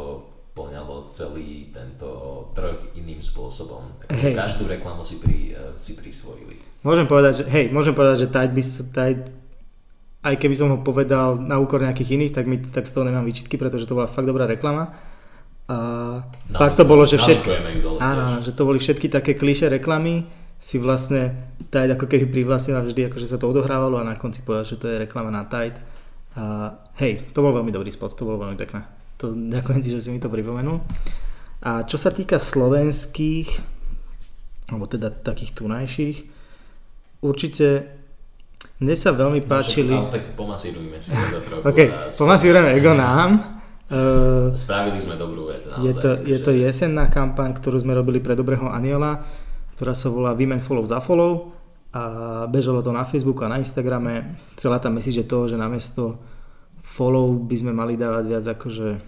[0.52, 2.10] poňalo celý tento
[2.52, 3.88] trh iným spôsobom.
[4.10, 4.34] Hej.
[4.34, 6.58] Každú reklamu si, pri, eh, si prisvojili.
[6.82, 9.22] Môžem povedať, že, hej, môžem povedať, že Tide by s- Tide,
[10.26, 13.24] aj keby som ho povedal na úkor nejakých iných, tak, mi, tak z toho nemám
[13.24, 14.92] výčitky, pretože to bola fakt dobrá reklama.
[15.68, 15.78] A
[16.56, 17.52] fakt to bolo, že všetky,
[18.00, 20.24] áno, že to boli všetky také kliše reklamy,
[20.64, 24.64] si vlastne Tide ako keby privlastnila vždy, akože sa to odohrávalo a na konci povedal,
[24.64, 25.76] že to je reklama na Tide.
[26.40, 26.72] A
[27.04, 28.88] hej, to bol veľmi dobrý spot, to bolo veľmi pekné.
[29.20, 30.80] To, ďakujem ti, že si mi to pripomenul.
[31.66, 33.50] A čo sa týka slovenských,
[34.72, 36.18] alebo teda takých tunajších,
[37.26, 37.92] určite
[38.80, 39.92] mne sa veľmi páčili...
[39.92, 41.66] Ale tak pomasírujme si to trochu.
[41.66, 41.80] OK,
[42.14, 43.57] pomasírujeme ego nám.
[43.88, 45.64] Uh, Spravili sme dobrú vec.
[45.64, 49.24] Naozaj, je, to, je to jesenná kampaň, ktorú sme robili pre Dobrého Aniela,
[49.80, 51.56] ktorá sa volá Women Follow za Follow
[51.96, 52.04] a
[52.52, 54.44] bežalo to na Facebooku a na Instagrame.
[54.60, 56.20] Celá tá message je to, že namiesto
[56.84, 59.00] follow by sme mali dávať viac akože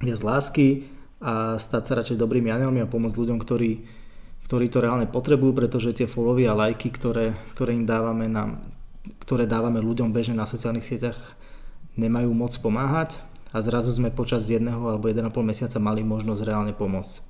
[0.00, 0.88] viac lásky
[1.20, 3.84] a stať sa radšej dobrými anielmi a pomôcť ľuďom, ktorí,
[4.48, 8.64] ktorí to reálne potrebujú, pretože tie followy a lajky, ktoré, ktoré im dávame nám,
[9.20, 11.20] ktoré dávame ľuďom bežne na sociálnych sieťach,
[12.00, 17.26] nemajú moc pomáhať a zrazu sme počas jedného alebo 1,5 mesiaca mali možnosť reálne pomôcť.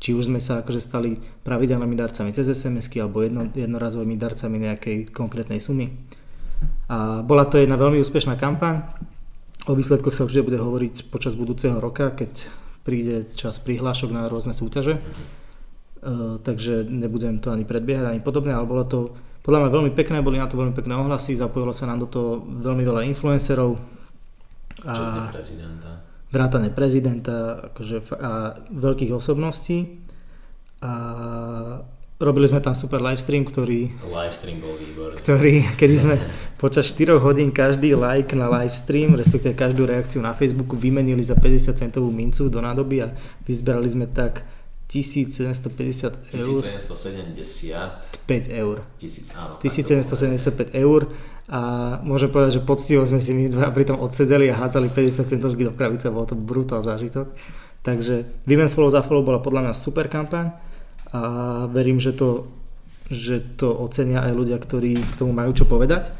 [0.00, 4.96] Či už sme sa akože stali pravidelnými darcami cez SMS-ky alebo jedno, jednorazovými darcami nejakej
[5.12, 5.92] konkrétnej sumy.
[6.88, 8.80] A bola to jedna veľmi úspešná kampaň.
[9.68, 12.48] O výsledkoch sa určite bude hovoriť počas budúceho roka, keď
[12.80, 14.96] príde čas prihlášok na rôzne súťaže.
[16.00, 18.98] Uh, takže nebudem to ani predbiehať, ani podobné, ale bolo to
[19.44, 22.30] podľa mňa veľmi pekné, boli na to veľmi pekné ohlasy, zapojilo sa nám do toho
[22.40, 23.99] veľmi veľa influencerov.
[24.80, 25.90] Včetne prezidenta.
[26.32, 27.36] vrátane prezidenta
[27.72, 30.00] akože, a veľkých osobností.
[30.80, 30.92] A
[32.20, 35.16] robili sme tam super livestream, ktorý, Livestream bol výborný.
[35.20, 36.16] ktorý, kedy sme
[36.62, 41.72] počas 4 hodín každý like na livestream, respektíve každú reakciu na Facebooku vymenili za 50
[41.76, 43.08] centovú mincu do nádoby a
[43.48, 44.44] vyzberali sme tak
[44.90, 48.82] 1750 eur, 1770, 5 eur.
[48.98, 49.54] 1000, áno.
[49.62, 51.06] 1775 eur
[51.46, 51.60] a
[52.02, 55.62] môžem povedať, že poctivo sme si my dva pri tom odsedeli a hádzali 50 centovky
[55.62, 57.30] do krabice, bolo to brutál zážitok.
[57.86, 60.58] Takže Women Follow za Follow bola podľa mňa super kampaň
[61.14, 61.22] a
[61.70, 62.50] verím, že to,
[63.06, 66.10] že to ocenia aj ľudia, ktorí k tomu majú čo povedať.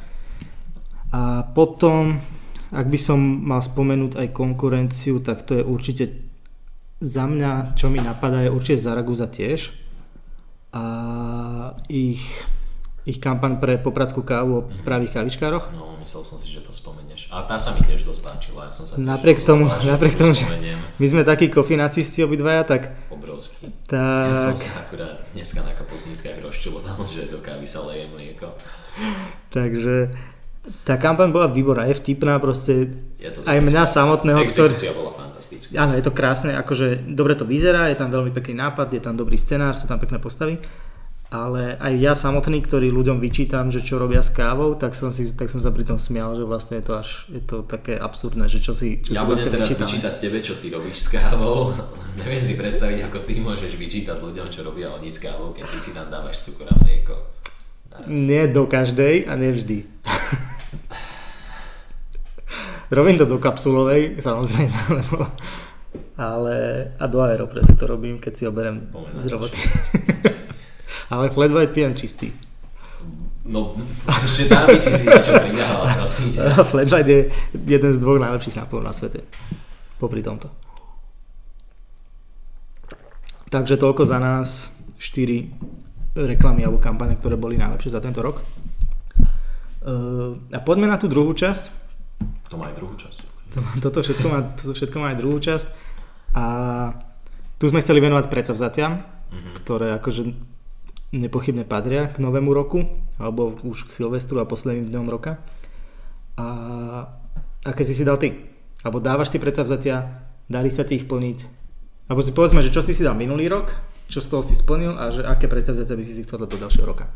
[1.10, 2.22] A potom,
[2.70, 6.29] ak by som mal spomenúť aj konkurenciu, tak to je určite
[7.00, 9.72] za mňa, čo mi napadá, je určite Zaragoza tiež.
[10.70, 10.84] A
[11.90, 12.22] ich,
[13.08, 15.72] ich kampaň pre popradskú kávu o pravých kávičkároch.
[15.74, 17.26] No, myslel som si, že to spomenieš.
[17.32, 18.68] A tá sa mi tiež dosť páčila.
[18.68, 20.46] Ja som sa Napriek tomu, že napriek to tomu, že
[21.00, 23.72] my sme takí kofinacisti obidvaja, tak, Obrovský.
[23.90, 28.52] Ja som tak, sa akurát dneska na kapusníckach rozčuloval, že do kávy sa leje mlieko.
[29.56, 30.12] takže
[30.84, 35.72] tá kampaň bola výborná, je vtipná proste, Je to aj mňa samotného, ktorý, bola fantastická.
[35.80, 39.16] Áno, je to krásne, akože dobre to vyzerá, je tam veľmi pekný nápad, je tam
[39.16, 40.60] dobrý scenár, sú tam pekné postavy,
[41.30, 45.30] ale aj ja samotný, ktorý ľuďom vyčítam, že čo robia s kávou, tak som, si,
[45.30, 48.50] tak som sa pri tom smial, že vlastne je to až je to také absurdné,
[48.50, 51.70] že čo si, čo Ja si vlastne teraz vyčítať tebe, čo ty robíš s kávou.
[52.20, 55.78] Neviem si predstaviť, ako ty môžeš vyčítať ľuďom, čo robia oni s kávou, keď ty
[55.78, 57.14] si tam dávaš cukor a mlieko.
[57.94, 58.06] Naraz.
[58.10, 59.86] Nie do každej a nevždy.
[62.90, 65.26] Robím to do kapsulovej, samozrejme, lebo,
[66.18, 66.56] ale
[66.98, 69.58] a do aeropresu to robím, keď si oberem z roboty.
[71.14, 72.34] ale flat white pijem čistý.
[73.46, 73.74] No,
[74.06, 75.32] ešte by si si niečo
[75.98, 76.62] prosím ťa.
[76.70, 77.20] Flat white je
[77.66, 79.26] jeden z dvoch najlepších nápojov na svete.
[79.98, 80.52] Popri tomto.
[83.50, 84.70] Takže toľko za nás
[85.02, 85.50] 4
[86.14, 88.38] reklamy alebo kampane, ktoré boli najlepšie za tento rok.
[89.80, 91.79] Uh, a poďme na tú druhú časť.
[92.50, 93.18] To má aj druhú časť.
[93.82, 95.66] Toto všetko má, toto všetko má aj druhú časť.
[96.34, 96.44] A
[97.58, 99.50] tu sme chceli venovať predsavzatiam, Mhm.
[99.62, 100.34] ktoré akože
[101.10, 102.86] nepochybne patria k novému roku,
[103.18, 105.38] alebo už k Silvestru a posledným dňom roka.
[106.34, 106.46] A
[107.66, 108.34] aké si si dal ty?
[108.82, 110.06] Alebo dávaš si predsavzatia,
[110.46, 111.38] darí sa ti ich plniť?
[112.10, 113.70] Alebo si povedzme, že čo si si dal minulý rok,
[114.10, 116.58] čo z toho si splnil a že aké predsavzatia by si si chcel dať do
[116.66, 117.06] ďalšieho roka?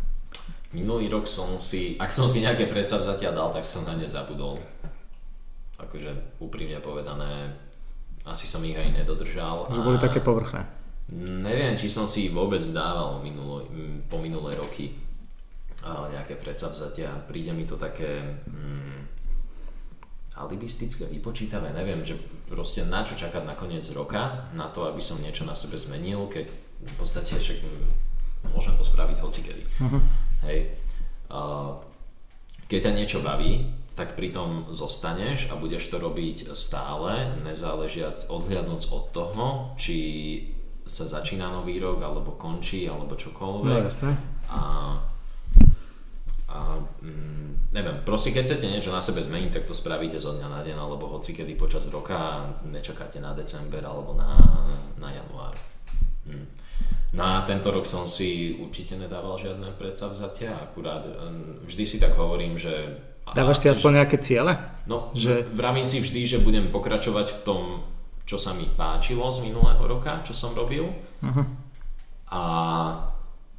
[0.75, 4.59] Minulý rok som si, ak som si nejaké predsavzatia dal, tak som na ne zabudol.
[5.85, 7.53] Akože úprimne povedané,
[8.25, 9.69] asi som ich aj nedodržal.
[9.69, 10.65] Že boli také povrchné.
[11.15, 13.69] Neviem, či som si vôbec dával minulo,
[14.09, 15.05] po minulé roky
[15.85, 17.29] nejaké predsavzatia.
[17.29, 19.01] Príde mi to také mm,
[20.41, 22.17] alibistické, vypočítavé, neviem, že
[22.49, 26.27] proste na čo čakať na koniec roka, na to, aby som niečo na sebe zmenil,
[26.33, 26.49] keď
[26.85, 27.61] v podstate však
[28.49, 29.63] môžem to spraviť hocikedy.
[29.81, 30.01] Uh-huh.
[30.49, 30.73] Hej.
[31.29, 31.39] A
[32.67, 38.91] keď ťa niečo baví, tak pri tom zostaneš a budeš to robiť stále, nezáležiac, odhliadnúc
[38.91, 39.47] od toho,
[39.79, 39.99] či
[40.85, 43.71] sa začína nový rok, alebo končí, alebo čokoľvek.
[43.71, 44.13] No jasné.
[44.51, 44.61] A,
[46.51, 46.59] a
[47.01, 50.61] mm, neviem, proste keď chcete niečo na sebe zmeniť, tak to spravíte zo dňa na
[50.61, 54.37] deň, alebo hoci kedy počas roka nečakáte na december alebo na,
[55.01, 55.57] na január.
[56.29, 56.47] Hm.
[57.15, 62.59] Na tento rok som si určite nedával žiadne predsavzatia, akurát hm, vždy si tak hovorím,
[62.59, 63.14] že...
[63.33, 64.53] Dávaš si aspoň nejaké ciele?
[64.85, 65.49] No, že...
[65.57, 67.63] vravím si vždy, že budem pokračovať v tom
[68.25, 70.89] čo sa mi páčilo z minulého roka, čo som robil.
[71.21, 71.45] Uh-huh.
[72.33, 72.41] A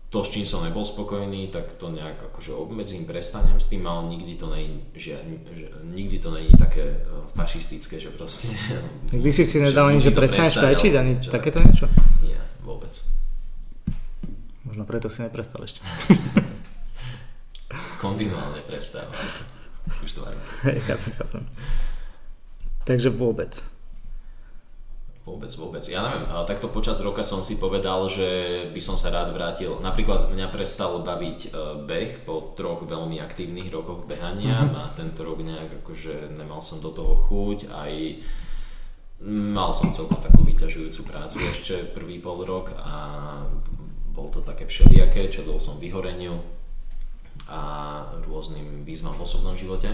[0.10, 4.10] to, s čím som nebol spokojný, tak to nejak akože obmedzím, prestanem s tým, ale
[4.18, 5.22] nikdy to není, že,
[5.54, 8.50] že, nikdy to není také uh, fašistické, že proste...
[9.14, 11.30] Nikdy si si nedal ani, že prestaneš fajčiť, ani čo?
[11.30, 11.86] takéto niečo?
[12.26, 12.92] Nie, vôbec.
[14.66, 15.80] Možno preto si neprestal ešte.
[18.02, 19.14] Kontinuálne prestávam.
[20.06, 20.22] Už to
[20.70, 21.44] Hej, chápem, chápem.
[22.86, 23.58] Takže vôbec.
[25.26, 25.82] Vôbec, vôbec.
[25.90, 28.30] Ja neviem, takto počas roka som si povedal, že
[28.70, 29.74] by som sa rád vrátil.
[29.82, 34.78] Napríklad mňa prestal baviť e, beh po troch veľmi aktívnych rokoch behania mm-hmm.
[34.78, 37.94] a tento rok nejak akože nemal som do toho chuť, aj
[39.26, 42.98] mal som celkom takú vyťažujúcu prácu ešte prvý pol rok a
[44.14, 46.38] bol to také všelijaké, čelil som vyhoreniu
[47.50, 47.62] a
[48.26, 49.94] rôznym výzvam v osobnom živote.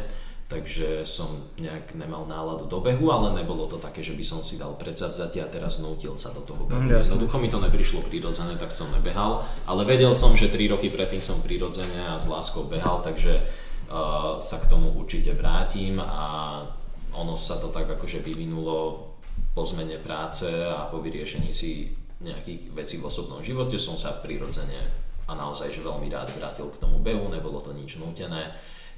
[0.51, 4.59] Takže som nejak nemal náladu do behu, ale nebolo to také, že by som si
[4.59, 6.91] dal predsavzatie a teraz nútil sa do toho behu.
[6.91, 10.91] Mm, Jednoducho mi to neprišlo prirodzené, tak som nebehal, ale vedel som, že 3 roky
[10.91, 16.67] predtým som prirodzene a s láskou behal, takže uh, sa k tomu určite vrátim a
[17.15, 19.07] ono sa to tak akože vyvinulo
[19.55, 23.75] po zmene práce a po vyriešení si nejakých vecí v osobnom živote.
[23.75, 27.95] Som sa prirodzene a naozaj že veľmi rád vrátil k tomu behu, nebolo to nič
[27.95, 28.51] nútené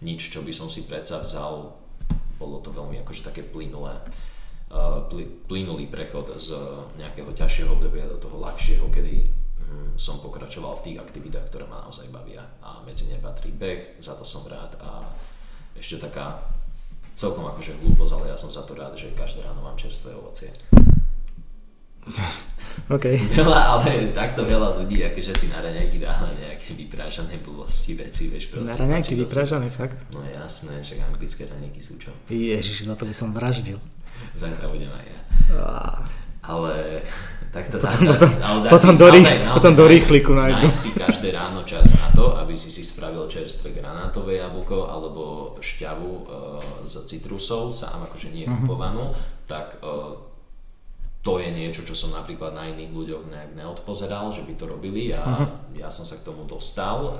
[0.03, 1.79] nič, čo by som si predsa vzal.
[2.35, 3.95] Bolo to veľmi akože také plynulé,
[4.73, 5.07] uh,
[5.47, 6.59] plynulý prechod z
[6.99, 11.87] nejakého ťažšieho obdobia do toho ľahšieho, kedy um, som pokračoval v tých aktivitách, ktoré ma
[11.87, 15.07] naozaj bavia a medzi ne patrí beh, za to som rád a
[15.79, 16.43] ešte taká
[17.15, 20.51] celkom akože hlúposť, ale ja som za to rád, že každé ráno mám čerstvé ovocie.
[22.89, 23.05] OK.
[23.37, 28.49] Veľa, ale takto veľa ľudí, akože si na raňajky dáva nejaké vyprážané blbosti, veci, vieš,
[28.49, 28.73] proste.
[28.73, 29.97] Na raňajky vyprážané, fakt?
[30.09, 32.11] No jasné, že anglické raňajky sú čo.
[32.27, 33.77] Ježiš, za to by som vraždil.
[34.33, 35.19] Zajtra budem aj ja.
[36.43, 36.99] Ale
[37.55, 40.67] takto potom, potom, ale potom, do, naozaj, naozaj, potom do rýchliku nájdu.
[40.67, 46.11] si každé ráno čas na to, aby si si spravil čerstvé granátové jablko alebo šťavu
[46.11, 46.25] uh,
[46.83, 48.59] z citrusov, sám akože nie uh-huh.
[48.59, 49.15] kupovanú,
[49.47, 50.32] tak uh,
[51.23, 55.15] to je niečo, čo som napríklad na iných ľuďoch nejak neodpozeral, že by to robili
[55.15, 55.47] a uh-huh.
[55.79, 57.15] ja som sa k tomu dostal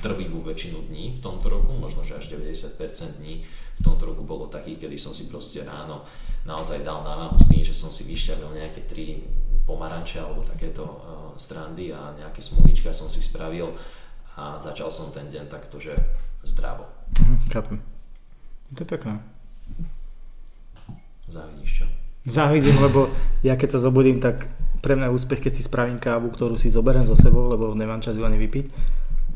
[0.00, 2.80] drvivú väčšinu dní v tomto roku, možno že až 90%
[3.20, 3.44] dní
[3.78, 6.02] v tomto roku bolo takých, kedy som si proste ráno
[6.48, 9.20] naozaj dal námahu s tým, že som si vyšťavil nejaké tri
[9.68, 10.98] pomaranče alebo takéto uh,
[11.36, 13.70] strandy a nejaké smulička som si spravil
[14.40, 15.92] a začal som ten deň takto, že
[16.40, 16.88] zdravo.
[17.20, 17.84] Uh-huh, chápem.
[18.74, 19.20] To je pekné.
[21.28, 21.99] Závidíš čo?
[22.28, 23.08] Závidím, lebo
[23.40, 24.48] ja keď sa zobudím, tak
[24.80, 28.16] pre mňa úspech, keď si spravím kávu, ktorú si zoberiem so sebou, lebo nemám čas
[28.16, 28.66] ju ani vypiť.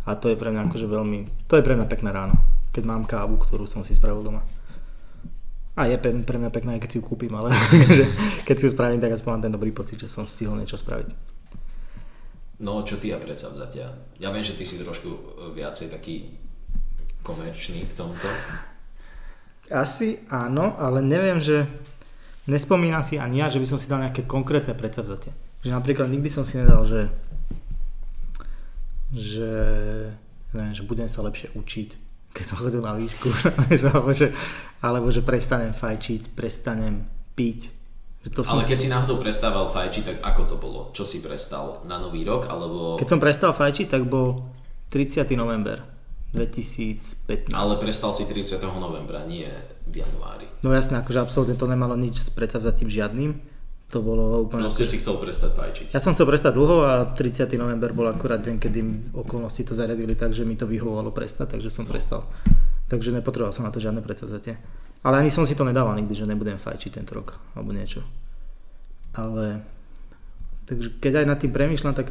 [0.04, 2.36] A to je pre mňa akože veľmi, to je pre mňa pekné ráno,
[2.76, 4.44] keď mám kávu, ktorú som si spravil doma.
[5.74, 7.50] A je pre mňa pekné, keď si ju kúpim, ale
[8.46, 11.34] keď si ju spravím, tak aspoň mám ten dobrý pocit, že som stihol niečo spraviť.
[12.62, 13.90] No, čo ty a predsa vzatia?
[14.20, 15.10] Ja viem, že ty si trošku
[15.56, 16.38] viacej taký
[17.26, 18.28] komerčný v tomto.
[19.72, 21.66] Asi áno, ale neviem, že
[22.48, 25.32] nespomínam si ani ja, že by som si dal nejaké konkrétne predsavzatie.
[25.64, 27.08] Že napríklad nikdy som si nedal, že
[29.14, 29.50] že,
[30.50, 31.88] neviem, že budem sa lepšie učiť,
[32.34, 33.30] keď som chodil na výšku,
[33.94, 34.34] alebo, že,
[34.82, 37.06] alebo že prestanem fajčiť, prestanem
[37.38, 37.70] piť.
[38.26, 40.80] Že to Ale keď si náhodou prestával fajčiť, tak ako to bolo?
[40.90, 41.86] Čo si prestal?
[41.86, 42.50] Na nový rok?
[42.50, 42.98] Alebo...
[42.98, 44.50] Keď som prestal fajčiť, tak bol
[44.90, 45.22] 30.
[45.38, 45.93] november
[46.34, 47.54] 2015.
[47.54, 48.58] Ale prestal si 30.
[48.76, 49.46] novembra, nie
[49.86, 50.50] v januári.
[50.66, 53.38] No jasne, akože absolútne to nemalo nič s predsavzatím žiadnym.
[53.94, 54.66] To bolo úplne...
[54.66, 55.86] Proste si chcel prestať fajčiť.
[55.94, 57.46] Ja som chcel prestať dlho a 30.
[57.54, 58.80] november bol akurát deň, kedy
[59.14, 62.26] okolnosti to zariadili tak, že mi to vyhovovalo prestať, takže som prestal.
[62.90, 64.58] Takže nepotreboval som na to žiadne predsavzatie.
[65.06, 68.02] Ale ani som si to nedával nikdy, že nebudem fajčiť tento rok alebo niečo.
[69.14, 69.62] Ale
[70.66, 72.10] takže keď aj nad tým premýšľam, tak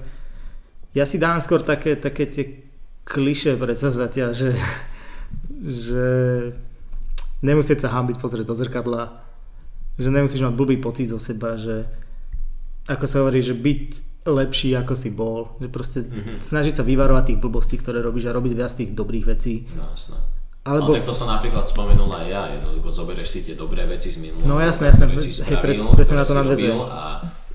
[0.94, 2.63] ja si dám skôr také, také tie
[3.04, 4.56] kliše predsavzatia, že,
[5.64, 6.06] že
[7.44, 9.20] nemusieť sa hambiť pozrieť do zrkadla,
[10.00, 11.86] že nemusíš mať blbý pocit zo seba, že
[12.88, 16.40] ako sa hovorí, že byť lepší ako si bol, že proste mm-hmm.
[16.40, 19.68] snažiť sa vyvarovať tých blbostí, ktoré robíš a robiť viac tých dobrých vecí.
[19.76, 20.20] No jasné.
[20.64, 20.96] Alebo...
[20.96, 24.24] No tak to som napríklad spomenul aj ja, jednoducho zoberieš si tie dobré veci z
[24.24, 25.12] minulého, no, jasné, jasné.
[25.12, 26.80] ktoré si spravil, Hej, pre, presne na to nadvezujem.
[26.88, 27.04] A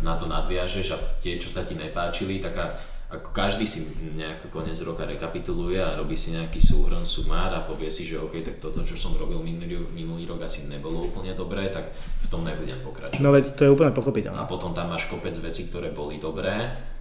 [0.04, 2.76] na to nadviažeš a tie, čo sa ti nepáčili, taká
[3.08, 3.88] ako každý si
[4.20, 8.44] nejak koniec roka rekapituluje a robí si nejaký súhrn, sumár a povie si, že OK,
[8.44, 12.44] tak toto, čo som robil minulý, minulý rok asi nebolo úplne dobré, tak v tom
[12.44, 13.24] nebudem pokračovať.
[13.24, 14.36] No veď to je úplne pochopiteľné.
[14.36, 16.52] A potom tam máš kopec vecí, ktoré boli dobré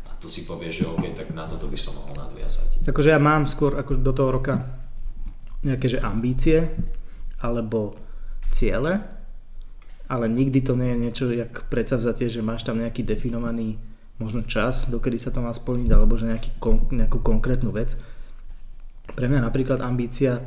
[0.08, 2.88] a tu si povieš, že OK, tak na toto by som mohol nadviazať.
[2.88, 4.64] Takže ja mám skôr ako do toho roka
[5.68, 6.72] nejaké že ambície
[7.44, 8.00] alebo
[8.48, 9.04] ciele,
[10.08, 13.76] ale nikdy to nie je niečo jak predsavzatie, že máš tam nejaký definovaný
[14.18, 16.58] možno čas, dokedy sa to má splniť, alebo že nejaký,
[16.94, 17.98] nejakú konkrétnu vec.
[19.14, 20.42] Pre mňa napríklad ambícia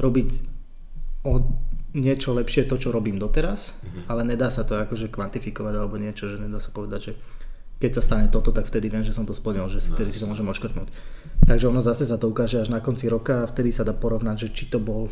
[0.00, 0.28] robiť
[1.28, 1.44] o
[1.92, 4.02] niečo lepšie to, čo robím doteraz, mm-hmm.
[4.08, 7.12] ale nedá sa to akože kvantifikovať alebo niečo, že nedá sa povedať, že
[7.80, 10.20] keď sa stane toto, tak vtedy viem, že som to splnil, že si, vtedy si
[10.20, 10.88] to môžem oškrtnúť.
[11.48, 14.36] Takže ono zase sa to ukáže až na konci roka a vtedy sa dá porovnať,
[14.36, 15.08] že či to bol...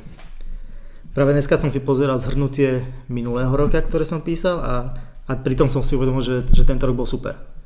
[1.17, 4.75] Práve dneska som si pozeral zhrnutie minulého roka, ktoré som písal a,
[5.25, 7.58] a pritom som si uvedomil, že, že tento rok bol super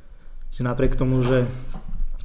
[0.53, 1.49] že napriek tomu, že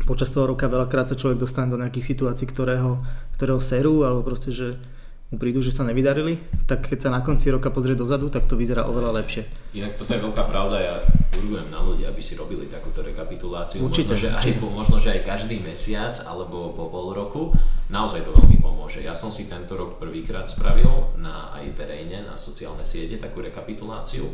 [0.08, 3.04] počas toho roka veľakrát sa človek dostane do nejakých situácií, ktorého,
[3.36, 4.80] ktorého serú, alebo proste, že
[5.28, 8.56] mu prídu, že sa nevydarili, tak keď sa na konci roka pozrie dozadu, tak to
[8.56, 9.44] vyzerá oveľa lepšie.
[9.76, 10.96] Inak toto je veľká pravda, ja
[11.36, 13.84] urgujem na ľudí, aby si robili takúto rekapituláciu.
[13.84, 14.16] Určite.
[14.16, 17.52] Možno, že aj, možno, že aj každý mesiac alebo po pol roku.
[17.92, 19.04] Naozaj to veľmi pomôže.
[19.04, 24.32] Ja som si tento rok prvýkrát spravil na, aj verejne na sociálne siete takú rekapituláciu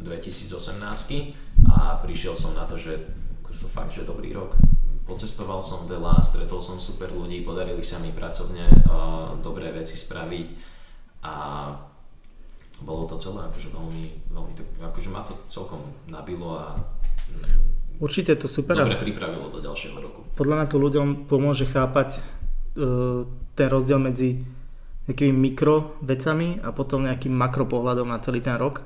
[0.00, 0.80] 2018
[1.68, 2.96] a prišiel som na to, že
[3.58, 4.54] to fakt, že dobrý rok.
[5.04, 10.48] Pocestoval som veľa, stretol som super ľudí, podarili sa mi pracovne uh, dobré veci spraviť
[11.26, 11.34] a
[12.80, 18.32] bolo to celé akože veľmi, veľmi to, akože ma to celkom nabilo a mm, Určite
[18.40, 18.72] to super.
[18.80, 20.24] Dobre pripravilo do ďalšieho roku.
[20.32, 24.40] Podľa mňa to ľuďom pomôže chápať uh, ten rozdiel medzi
[25.04, 28.80] nejakými mikro vecami a potom nejakým makro pohľadom na celý ten rok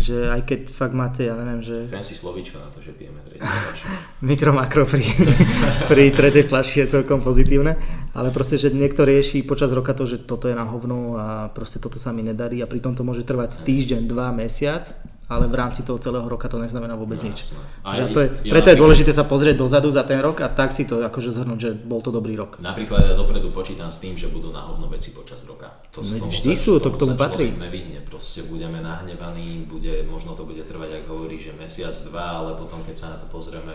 [0.00, 1.88] že aj keď fakt máte, ja neviem, že...
[1.88, 3.40] Fancy slovíčko na to, že pijeme tretí
[4.28, 5.04] Mikro, makro pri,
[5.90, 7.76] pri tretej flaši je celkom pozitívne,
[8.12, 11.80] ale proste, že niekto rieši počas roka to, že toto je na hovno a proste
[11.80, 14.92] toto sa mi nedarí a pritom to môže trvať týždeň, dva, mesiac
[15.24, 17.56] ale v rámci toho celého roka to neznamená vôbec no, nič.
[17.80, 20.76] Že to je, ja preto je dôležité sa pozrieť dozadu za ten rok a tak
[20.76, 22.60] si to akože zhrnúť, že bol to dobrý rok.
[22.60, 25.72] Napríklad ja dopredu počítam s tým, že budú na hovno veci počas roka.
[25.96, 27.56] To no, vždy sa, sú, to k tomu patrí.
[27.56, 32.60] Nevyhne, proste budeme nahnevaní, bude, možno to bude trvať, ak hovorí, že mesiac, dva, ale
[32.60, 33.72] potom keď sa na to pozrieme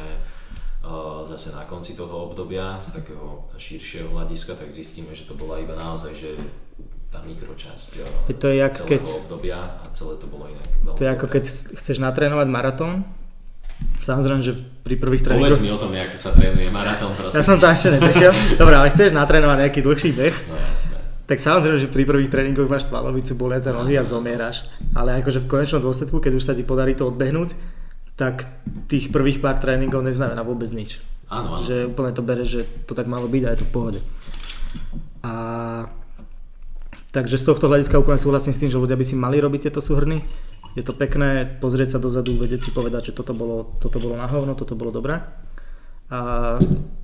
[0.85, 5.57] uh, zase na konci toho obdobia z takého širšieho hľadiska, tak zistíme, že to bola
[5.57, 6.37] iba naozaj, že
[7.09, 7.89] tá mikročasť
[8.29, 11.25] je to je jak celého keď, obdobia a celé to bolo inak To je ako
[11.25, 11.43] keď
[11.77, 13.05] chceš natrénovať maratón,
[13.99, 15.55] Samozrejme, že pri prvých tréningoch...
[15.55, 17.35] Povedz mi o tom, jak sa trénuje maratón, prosím.
[17.39, 18.31] Ja som tam ešte neprišiel.
[18.61, 20.35] Dobre, ale chceš natrénovať nejaký dlhší beh?
[20.51, 20.99] No jasné.
[21.29, 24.65] Tak samozrejme, že pri prvých tréningoch máš svalovicu, bolia tie nohy a zomieraš.
[24.97, 27.53] Ale akože v konečnom dôsledku, keď už sa ti podarí to odbehnúť,
[28.17, 28.49] tak
[28.89, 30.97] tých prvých pár tréningov neznamená vôbec nič.
[31.29, 31.65] Áno, áno.
[31.69, 33.99] Že úplne to bere, že to tak malo byť a je to v pohode.
[35.21, 35.33] A
[37.09, 39.81] Takže z tohto hľadiska úplne súhlasím s tým, že ľudia by si mali robiť tieto
[39.81, 40.21] súhrny.
[40.77, 44.29] Je to pekné pozrieť sa dozadu, vedieť si povedať, že toto bolo, toto bolo na
[44.29, 45.17] hovno, toto bolo dobré.
[46.09, 46.57] A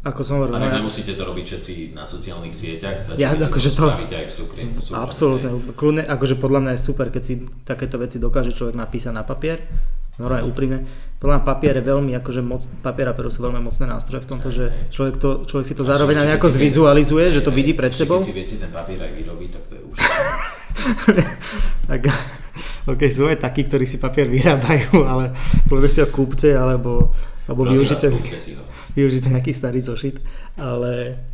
[0.06, 0.58] ako som hovoril...
[0.58, 4.26] A tak nemusíte to robiť všetci na sociálnych sieťach, stačí, ja, akože to, spraviť aj
[4.26, 4.62] v súkrý.
[4.94, 7.34] Absolútne, kľudne, akože podľa mňa je super, keď si
[7.66, 9.62] takéto veci dokáže človek napísať na papier
[10.20, 10.80] normálne úprimne.
[11.26, 14.30] Podľa mňa papier je veľmi, akože moc, papier a peru sú veľmi mocné nástroje v
[14.30, 17.90] tomto, že človek, to, človek si to zároveň aj nejako zvizualizuje, že to vidí pred
[17.98, 18.22] sebou.
[18.22, 19.98] Keď si viete ten papier aj vyrobiť, tak to je už.
[21.90, 22.02] tak,
[22.86, 25.34] ok, sú aj takí, ktorí si papier vyrábajú, ale
[25.66, 27.10] kľudne si ho kúpte, alebo,
[27.50, 28.06] alebo využite,
[28.94, 30.22] využite nejaký starý zošit,
[30.62, 31.26] ale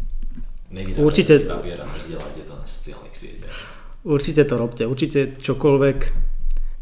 [1.03, 1.91] určite, si papier a
[2.31, 3.59] to na sociálnych sieťach.
[4.07, 5.97] Určite to robte, určite čokoľvek,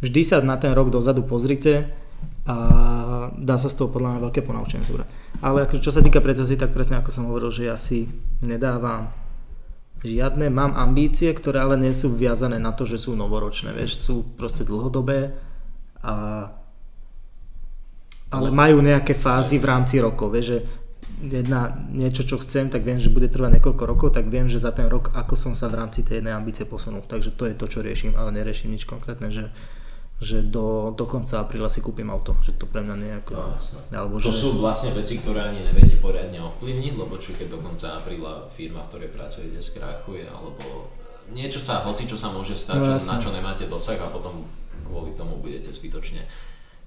[0.06, 1.90] vždy sa na ten rok dozadu pozrite
[2.50, 2.56] a
[3.38, 5.08] dá sa z toho podľa mňa veľké ponaučenie zobrať.
[5.46, 8.10] Ale ako, čo sa týka predstavy, tak presne ako som hovoril, že ja si
[8.42, 9.14] nedávam
[10.02, 14.26] žiadne, mám ambície, ktoré ale nie sú viazané na to, že sú novoročné, vieš, sú
[14.34, 15.38] proste dlhodobé
[16.02, 16.48] a
[18.30, 20.60] ale majú nejaké fázy v rámci rokov, vieš, že
[21.34, 24.70] jedna, niečo, čo chcem, tak viem, že bude trvať niekoľko rokov, tak viem, že za
[24.70, 27.02] ten rok, ako som sa v rámci tej jednej ambície posunul.
[27.02, 29.50] Takže to je to, čo riešim, ale neriešim nič konkrétne, že
[30.20, 33.32] že do, do konca apríla si kúpim auto, že to pre mňa nie je ako...
[33.40, 33.56] No,
[33.96, 34.44] alebo to že...
[34.44, 38.84] sú vlastne veci, ktoré ani neviete poriadne ovplyvniť, lebo čo keď do konca apríla firma,
[38.84, 40.92] v ktorej pracujete, skrachuje, alebo
[41.32, 44.44] niečo sa, hoci čo sa môže stať, no, čo, na čo nemáte dosah a potom
[44.84, 46.28] kvôli tomu budete zbytočne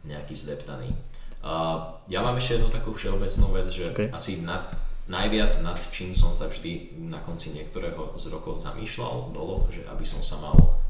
[0.04, 0.92] nejaký zdeptaný.
[1.40, 4.12] Uh, ja mám ešte jednu takú všeobecnú vec, že okay.
[4.12, 4.76] asi nad,
[5.08, 10.04] najviac nad čím som sa vždy na konci niektorého z rokov zamýšľal, bolo, že aby
[10.04, 10.81] som sa mal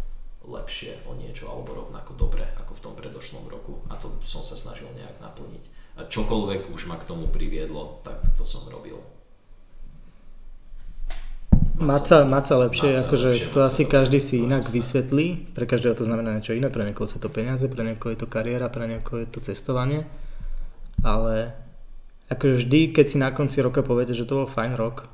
[0.47, 4.59] lepšie o niečo alebo rovnako dobre ako v tom predošlom roku a to som sa
[4.59, 5.64] snažil nejak naplniť.
[5.99, 8.99] A čokoľvek už ma k tomu priviedlo, tak to som robil.
[11.82, 14.74] Maca, maca lepšie, Maca akože lepšie, to maca asi každý si inak jasné.
[14.78, 18.22] vysvetlí, pre každého to znamená niečo iné, pre niekoho sú to peniaze, pre niekoho je
[18.22, 20.07] to kariéra, pre niekoho je to cestovanie,
[21.03, 21.53] ale
[22.30, 25.11] akože vždy, keď si na konci roka poviete, že to bol fajn rok,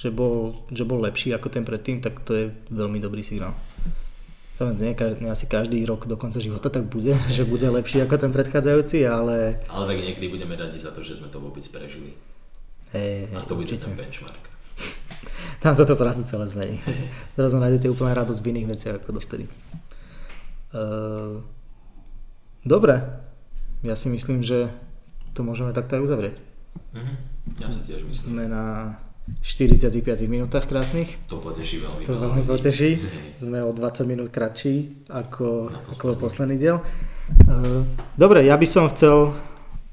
[0.00, 3.52] že bol, že bol lepší ako ten predtým, tak to je veľmi dobrý signál.
[4.60, 8.28] Samozrejme, každý, asi každý rok do konca života tak bude, že bude lepší ako ten
[8.28, 12.12] predchádzajúci, ale Ale tak niekedy budeme radi za to, že sme to vôbec prežili.
[12.92, 13.88] hej, A to bude určite.
[13.88, 14.44] ten benchmark.
[15.64, 16.76] Tam sa to zrazu celé zmení.
[17.40, 19.44] Zrazu nájdete úplne radosť v iných veciach ako dovtedy.
[20.70, 21.40] Uh,
[22.62, 23.00] dobre.
[23.80, 24.68] Ja si myslím, že
[25.32, 26.36] to môžeme takto aj uzavrieť.
[26.92, 27.14] Mhm.
[27.64, 28.28] Ja si tiež myslím.
[28.28, 28.96] Sme na
[29.38, 31.16] 45 minútach krásnych.
[31.30, 32.90] To poteší veľmi To veľmi poteší.
[33.38, 35.96] Sme o 20 minút kratší ako, Naposledy.
[35.96, 36.78] ako posledný diel.
[37.46, 37.86] Uh,
[38.18, 39.32] Dobre, ja by som chcel,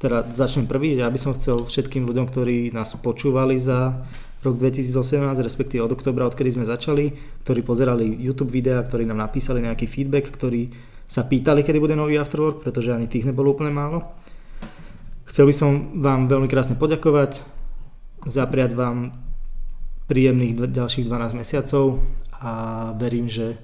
[0.02, 4.04] teda začnem prvý, že ja by som chcel všetkým ľuďom, ktorí nás počúvali za
[4.42, 7.14] rok 2018, respektíve od oktobra, odkedy sme začali,
[7.46, 10.70] ktorí pozerali YouTube videá, ktorí nám napísali nejaký feedback, ktorí
[11.08, 14.04] sa pýtali, kedy bude nový Afterwork, pretože ani tých nebolo úplne málo.
[15.28, 17.42] Chcel by som vám veľmi krásne poďakovať,
[18.28, 19.27] zapriať vám
[20.08, 22.00] príjemných ďalších 12 mesiacov
[22.40, 22.52] a
[22.96, 23.60] verím, že,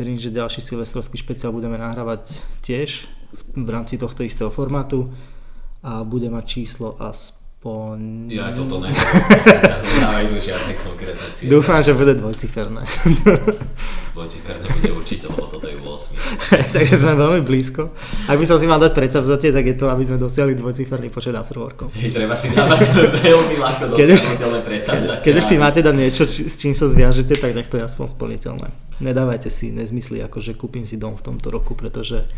[0.00, 5.12] verím, že ďalší silvestrovský špeciál budeme nahrávať tiež v, v rámci tohto istého formátu
[5.84, 6.96] a bude mať číslo
[7.64, 8.28] aspoň...
[8.28, 8.92] Ja toto neviem.
[8.92, 11.48] Nedávaj tu žiadne konkrétne cieľe.
[11.48, 12.84] Dúfam, že bude dvojciferné.
[14.14, 15.80] Dvojciferné bude určite, lebo toto je 8.
[16.76, 17.88] Takže sme veľmi blízko.
[18.28, 21.32] Ak by som si mal dať predsavzatie, tak je to, aby sme dosiahli dvojciferný počet
[21.32, 21.88] afterworkov.
[21.96, 22.94] Hej, treba si dávať
[23.32, 25.24] veľmi ľahko dosiahnutelné predsavzatia.
[25.24, 27.84] Keď už si máte dať niečo, či- s čím sa zviažete, tak nech to je
[27.88, 28.68] aspoň splniteľné.
[29.00, 32.28] Nedávajte si nezmysly, ako že kúpim si dom v tomto roku, pretože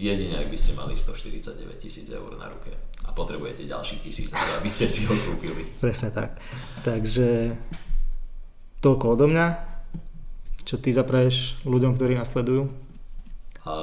[0.00, 2.72] Jedine, ak by ste mali 149 tisíc eur na ruke
[3.04, 5.66] a potrebujete ďalších tisíc na to, aby ste si ho kúpili.
[5.82, 6.36] presne tak.
[6.84, 7.56] Takže
[8.80, 9.46] toľko odo mňa.
[10.64, 12.70] Čo ty zapraješ ľuďom, ktorí nás sledujú?
[13.66, 13.74] A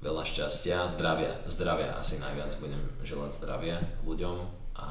[0.00, 3.76] veľa šťastia, zdravia, zdravia asi najviac budem želať zdravia
[4.08, 4.36] ľuďom
[4.80, 4.88] a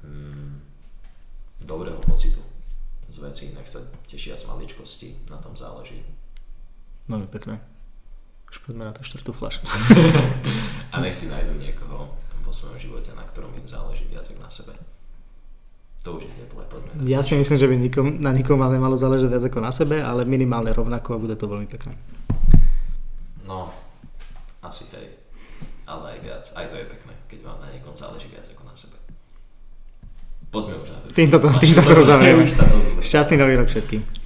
[0.00, 0.52] mm,
[1.68, 2.40] dobrého pocitu
[3.12, 6.00] z vecí, nech sa tešia z maličkosti, na tom záleží.
[7.12, 7.60] Veľmi pekné.
[8.52, 9.64] Už poďme na tú štvrtú flašku.
[10.92, 12.12] A nech si nájdu niekoho
[12.44, 14.72] vo svojom živote, na ktorom im záleží viac ako na sebe.
[16.04, 16.90] To už je teplé, poďme.
[16.92, 17.08] na to.
[17.08, 20.04] Ja si myslím, že by nikom, na nikom máme malo záležať viac ako na sebe,
[20.04, 21.96] ale minimálne rovnako a bude to veľmi pekné.
[23.48, 23.72] No,
[24.60, 25.16] asi hej.
[25.88, 26.44] Ale aj viac.
[26.52, 29.00] Aj to je pekné, keď vám na niekom záleží viac ako na sebe.
[30.52, 31.06] Poďme už na to.
[31.08, 32.44] Týmto to- týmto to uzavrieme.
[32.52, 33.00] To.
[33.00, 34.21] Šťastný nový rok všetkým.